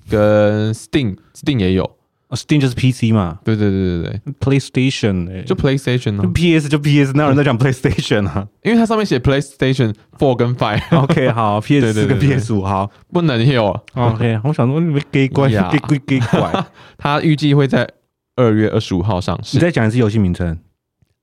[0.09, 1.97] 跟 Steam，Steam 也有。
[2.30, 3.39] 哦，Steam 就是 PC 嘛？
[3.45, 8.45] 对对对对对，PlayStation 就 PlayStation 就 PS 就 PS，哪有人在讲 PlayStation 啊？
[8.63, 10.82] 因为它上面写 PlayStation Four 跟 Five。
[11.03, 13.67] OK，好，PS 四跟 PS 五，好，不能有。
[13.93, 16.65] OK，我想说你们给怪，给怪给怪。
[16.97, 17.88] 它预计会在
[18.36, 19.55] 二月二十五号上市。
[19.55, 20.53] 你再讲一次游戏名称，《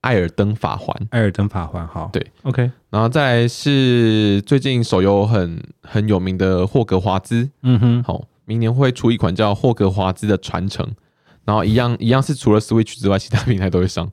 [0.01, 0.97] 艾尔登法环》。
[1.11, 2.71] 艾尔登法环，好，对，OK。
[2.89, 8.25] 然后再来是最近手游很很有名的霍格华兹，嗯哼，好。
[8.45, 10.87] 明年会出一款叫《霍格华兹的传承》，
[11.45, 14.11] 然后一样一样是除了 Switch 之外，其他平台都会上。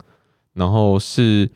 [0.53, 1.49] 然后是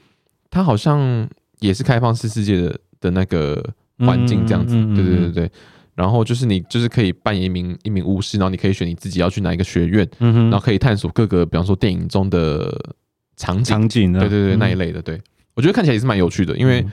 [0.49, 3.61] 它好像也是开放式世界的的那个
[3.99, 5.51] 环境这样子，对对对对。
[5.95, 12.95] 然后就是你就是可以扮演一名一名巫师，然后你可以选你自己要去哪一个学院，然后可以探索各个，比方说电影中的
[13.37, 15.01] 场景，场景，对对对那一类的。
[15.01, 15.21] 对，
[15.53, 16.85] 我觉得看起来也是蛮有趣的，因为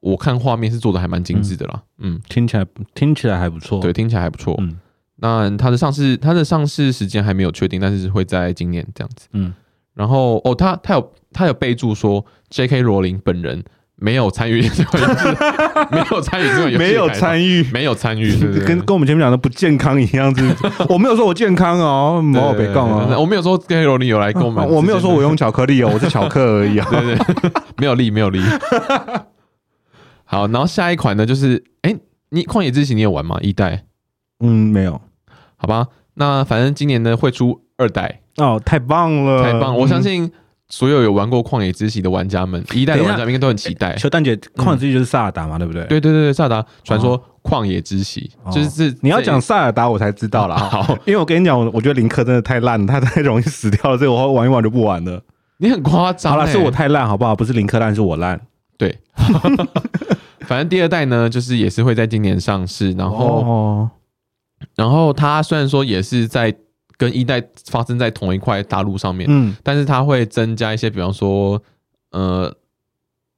[0.00, 1.82] 我看画面是做的还蛮精致的啦。
[1.98, 4.54] 嗯，听起来听起来还不错，对，听起来还不错。
[4.58, 4.78] 嗯。
[5.20, 9.28] 那它的上市，它的上市时间还没有确定，但是会在今年这样子。
[9.32, 9.52] 嗯，
[9.94, 12.80] 然后哦，他他有他有备注说，J.K.
[12.82, 13.62] 罗琳本人
[13.96, 15.24] 没有参与这款游戏，
[15.92, 18.32] 没有参与这款游戏，没有参与，没有参与，
[18.64, 20.56] 跟跟我们前面讲的不健康一样，是
[20.88, 23.84] 我没有说我健康哦，没有别杠哦，我没有说 J.K.
[23.84, 28.40] 罗琳有来跟我们，我没有说我用巧克力哦， 我是巧克而已啊，对对，没有力，没有力。
[30.24, 31.94] 好，然后下一款呢，就是哎，
[32.30, 33.36] 你旷野之息你有玩吗？
[33.42, 33.84] 一代？
[34.42, 34.98] 嗯，没有。
[35.60, 39.76] 好吧，那反正今年呢会出二代哦，太棒了，太棒！
[39.76, 40.30] 我相信
[40.68, 43.94] 所有有玩过《旷野之息》的玩家们，一代的玩家们应该都很期待。
[43.98, 45.84] 小蛋姐，《旷野之息》就是萨尔达嘛，对不对？
[45.84, 50.56] 对对对对，萨尔达传说《旷野之息》就是你要讲萨尔达，我才知道啦。
[50.56, 55.22] 好， 因为我跟你讲，我我觉得林克真的太烂，他太容易死掉了，所以我玩一玩就不玩了。
[55.58, 57.36] 你很夸张，好了，是我太烂，好不好？
[57.36, 58.40] 不是林克烂，是我烂。
[58.78, 58.98] 对，
[60.46, 63.88] 反正第二代呢，就是也是会在今年上市，然后。
[64.74, 66.54] 然后它虽然说也是在
[66.96, 71.62] 跟一代发生在同一块大陆上面，嗯，但是它会增加一些，比方说，
[72.10, 72.54] 呃，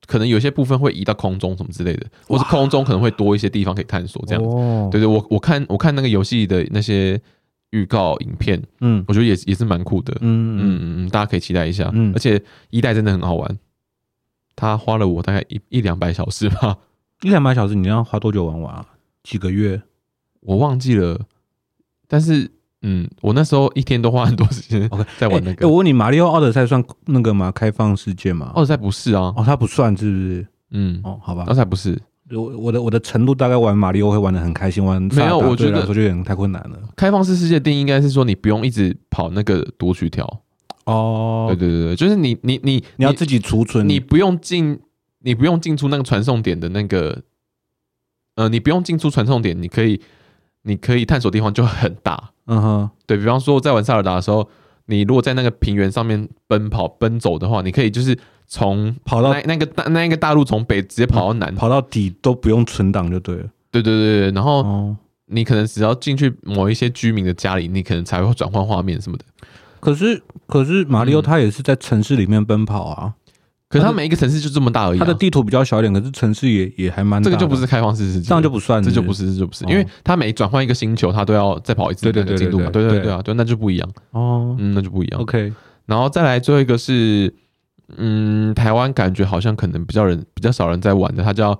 [0.06, 4.48] 可能有些部分会移到空中什么之类的，或是空中可能会多一些地方可以探索，这样子。
[4.48, 7.20] 哦，对对，我我看我看那个游戏的那些
[7.70, 13.58] 预告影片，嗯，我觉得也也是蛮酷的，嗯嗯嗯，大家可以期待一下，嗯，而且一代真的很好玩，
[14.56, 16.78] 它花了我大概一一两百小时吧，
[17.22, 18.84] 一两百小时，你要花多久玩完啊？
[19.22, 19.80] 几个月？
[20.42, 21.18] 我忘记了，
[22.06, 22.50] 但是
[22.82, 25.64] 嗯，我那时候一天都花很多时间在玩那个。
[25.64, 27.52] 欸欸、我问你，马里奥奥德赛算那个吗？
[27.52, 28.50] 开放世界吗？
[28.54, 30.46] 奥德赛不是啊，哦，它不算是不是？
[30.72, 31.96] 嗯，哦，好吧，奥德赛不是。
[32.30, 35.38] 我我的我的程度大概玩马里奥会玩的很开心，玩没有？
[35.38, 36.78] 我觉得我觉得有点太困难了。
[36.96, 40.26] 开放式世界定义应该是说你不用一直跑那个读取条
[40.86, 44.80] 哦，对对对对，就是你你你你要自己储存，你不用进
[45.20, 47.22] 你不用进出那个传送点的那个，
[48.34, 50.00] 呃，你不用进出传送点，你可以。
[50.62, 54.48] 你可以探索的地方就很大，嗯哼，对，比方说在玩塞尔达的时候，
[54.86, 63.48] 你如果在那个平原上面奔跑奔走的话，你可以就是从跑到那那个大那个大陆从北直接跑到南，跑到底都不用存档就对了。
[63.70, 64.94] 对对对对，然后
[65.26, 69.24] 你可能只要进去某一些居民的家里，你可能才会转换画面什么的。
[69.80, 73.14] 可是可是马里奥他也是在城市里面奔跑啊。
[73.72, 77.24] 可是它每一个城市就这么大而已，它的地图比较小一点，可是城市也也还蛮大。
[77.24, 82.68] 这个就不是开放式世界，这样就不算，这就不是，这就不是，因为它每转换一个星球，它都要再跑一次那个进度嘛。
[82.68, 83.88] 对对对啊，对，那就不一样。
[84.10, 85.20] 哦，嗯，那就不一样。
[85.22, 85.50] OK，
[85.86, 87.32] 然后再来最后一个是，
[87.96, 91.58] 嗯，台湾感觉好像可能比较人比较少人在玩的，它叫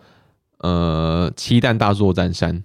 [0.58, 2.62] 呃七弹大作战三。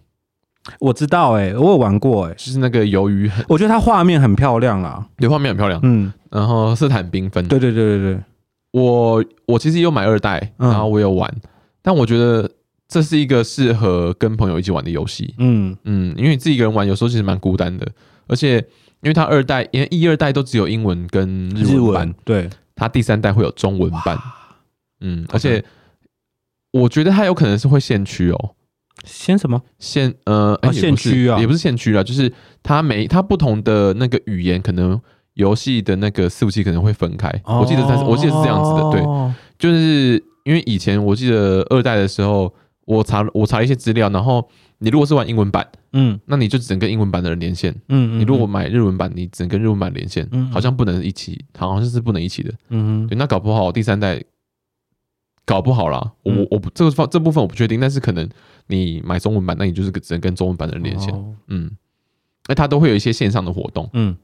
[0.82, 8.20] 我知道，哎，我有玩过，哎，就是那个鱿鱼，我觉得它画面很漂亮啊，对，画面很漂亮，嗯，然后色彩缤纷，对对对对对。
[8.78, 11.50] 我我其实有买二代，然后我有玩，嗯、
[11.82, 12.50] 但我觉得
[12.88, 15.34] 这是一个适合跟朋友一起玩的游戏。
[15.40, 17.88] 嗯嗯，因为你自己一个人玩，有时候其实蛮孤单的。
[18.28, 18.58] 而且
[19.02, 24.18] 因为它二代，因为一二代都只有英文跟日文版，对，它第三代会有中文版。
[25.02, 25.64] 嗯，而且
[26.72, 28.56] 我觉得它有可能是会限区哦。
[29.06, 29.62] 限什么？
[29.80, 35.00] 限呃，限区啊，也不是限区啊，就是它每它不同的那个语言可能。
[35.38, 39.02] 游戏的那个伺服器可能会分开，我记得我记得是这样子的，对，
[39.58, 42.52] 就是因为以前我记得二代的时候，
[42.86, 44.48] 我查我查了一些资料，然后
[44.80, 54.22] 你如果是玩英文版，嗯，那你就只能跟英文版的人连线，嗯，嗯，你如果买日文版，你只能跟日文版连线，嗯，好像不能一起，好像是不能一起的，嗯哼，对，那搞不好第三代
[55.46, 58.28] 搞不好啦，我我不这个方这部分我不确定，但是可能
[58.68, 61.14] 你买中文版，那你就是只能跟中文版的人连线，
[61.48, 61.70] 嗯，
[62.48, 64.16] 那它都会有一些线上的活动，嗯，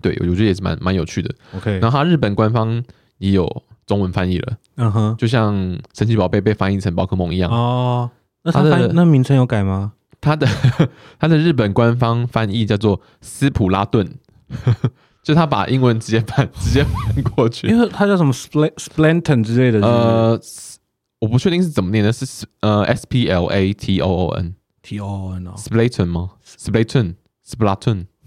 [0.00, 2.82] 对，我觉得也是蛮蛮有趣的，OK，然后它日本官方
[3.18, 3.64] 也有。
[3.88, 5.54] 中文翻译了，嗯哼，就像
[5.94, 8.10] 神奇宝贝被翻译成宝可梦一样哦。
[8.42, 9.94] 那它的那名称有改吗？
[10.20, 10.46] 它的
[11.18, 14.06] 它的日本官方翻译叫做斯普拉顿，
[15.24, 19.80] 就他把英文直接翻直接翻过去，因为它叫什么 Splatoon 之类的。
[19.80, 20.38] 呃，
[21.20, 27.14] 我不确定是怎么念的，是呃 S P L A T O O N T O O N Splatoon 吗 Splatoon。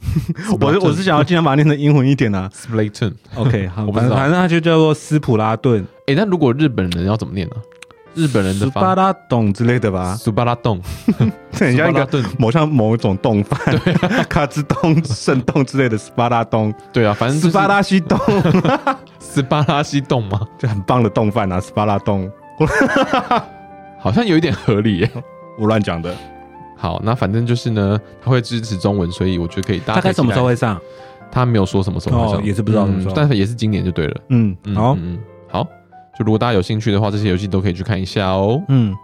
[0.60, 5.86] 我我是想要尽量把它念成英文一点啊， Splatoon，OK， 好，反正反正它就叫做斯普拉顿。
[6.08, 7.56] 哎，那如果日本人要怎么念呢？
[8.14, 10.82] 日本人的斯巴拉洞之类的吧，斯巴拉洞，
[11.54, 12.06] 很像一个
[12.38, 13.58] 某像某一种洞饭，
[14.28, 15.98] 卡兹洞、圣洞之类的。
[15.98, 16.74] 斯巴拉洞。
[16.92, 18.20] 对啊，反正斯巴拉西洞，
[19.18, 22.30] 斯巴拉西洞嘛，就很棒的洞饭啊，斯巴拉洞，
[23.98, 25.12] 好像有一点合理耶，
[25.58, 26.14] 我乱讲的。
[26.82, 29.80] 好，那反正就是呢，他会支持中文，所以我觉得可以。
[29.82, 30.82] 大概什么时候会上？
[31.32, 34.22] 他没有说什么时候会上，也是不知道什么时候，但是也是今年就对了。
[34.30, 35.64] 嗯，好，嗯，好，
[36.18, 38.60] 就如果大家有兴趣的话，这些游戏都可以去看一下哦。
[38.68, 38.96] 嗯，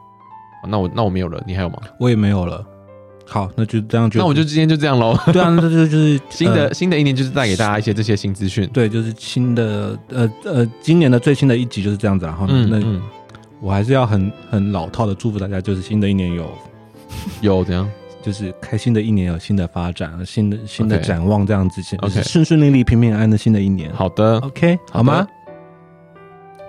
[0.67, 1.78] 那我那我没有了，你还有吗？
[1.99, 2.65] 我也没有了。
[3.28, 5.15] 好，那就这样，就那我就今天就这样喽。
[5.32, 8.67] 对啊，那就就是 新的新的一年，就是带给大家一些这些新资讯。
[8.73, 12.25] 对，就是新的呃呃，今年的最新的一集就是这样子。
[12.25, 12.82] 然后那
[13.61, 16.49] 我还是要很很老套的祝福大家，就是新的一年有。
[17.41, 17.89] 有怎样？
[18.22, 23.89] 就是开心的一年，有新的发展，新的新的展望，这样子，OK，顺顺利利、平平安安的新的一年。
[23.93, 25.26] 好的，OK，好吗？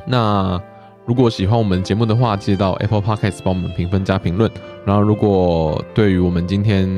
[0.07, 0.61] 那
[1.05, 4.49] 如果喜欢我们节目的话，记得到 Apple Podcast 帮我们评分加评论。
[4.85, 6.89] 然后，如果对于我们今天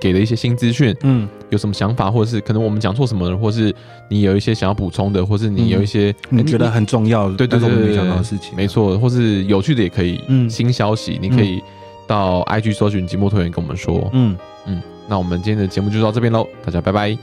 [0.00, 3.74] 给的一些新资讯，嗯，有什么想法，或者是可能我们讲错什么，或是
[4.08, 11.60] 你有一些想要补充的，或是你有一些你觉得很重要的，对对对，没想到的事情，没错，或是有趣的也可以，嗯，新消息你可以。
[12.08, 17.16] 到 IG 搜寻寂寞拖延跟我们说，嗯嗯，那我们今天的节目就到这边喽，大家拜拜，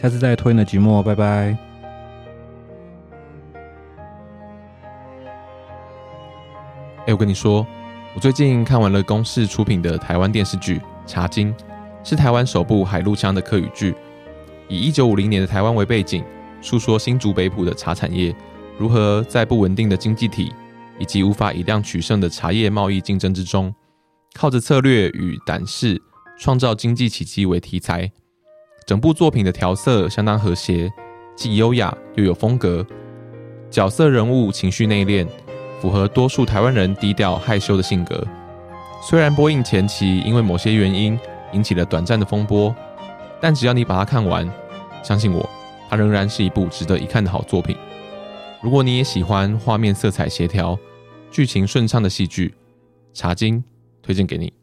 [0.00, 1.56] 下次再拖延的寂寞，拜拜。
[7.00, 7.66] 哎、欸，我跟你说，
[8.14, 11.52] 我最近看完了公视出品的台湾电视剧《茶经》，
[12.04, 13.92] 是台湾首部海陆腔的客语剧，
[14.68, 16.22] 以一九五零年的台湾为背景，
[16.60, 18.32] 诉说新竹北埔的茶产业
[18.78, 20.52] 如何在不稳定的经济体
[20.98, 23.74] 以及无法以量取胜的茶叶贸易竞争之中。
[24.38, 26.00] 靠着策略与胆识
[26.38, 28.08] 创造经济奇迹为题材，
[28.86, 30.88] 整部作品的调色相当和谐，
[31.34, 32.86] 既优雅又有风格，
[33.68, 35.26] 角色人物情绪内敛，
[35.80, 38.24] 符合多数台湾人低调害羞的性格。
[39.02, 41.18] 虽然播映前期因为某些原因
[41.52, 42.72] 引起了短暂的风波，
[43.40, 44.48] 但只要你把它看完，
[45.02, 45.50] 相信我，
[45.90, 47.76] 它仍然是一部值得一看的好作品。
[48.62, 50.78] 如果你也喜欢画面色彩协调、
[51.28, 52.54] 剧情顺畅的戏剧，
[53.18, 53.56] 《茶金》。
[54.08, 54.57] 推荐给你。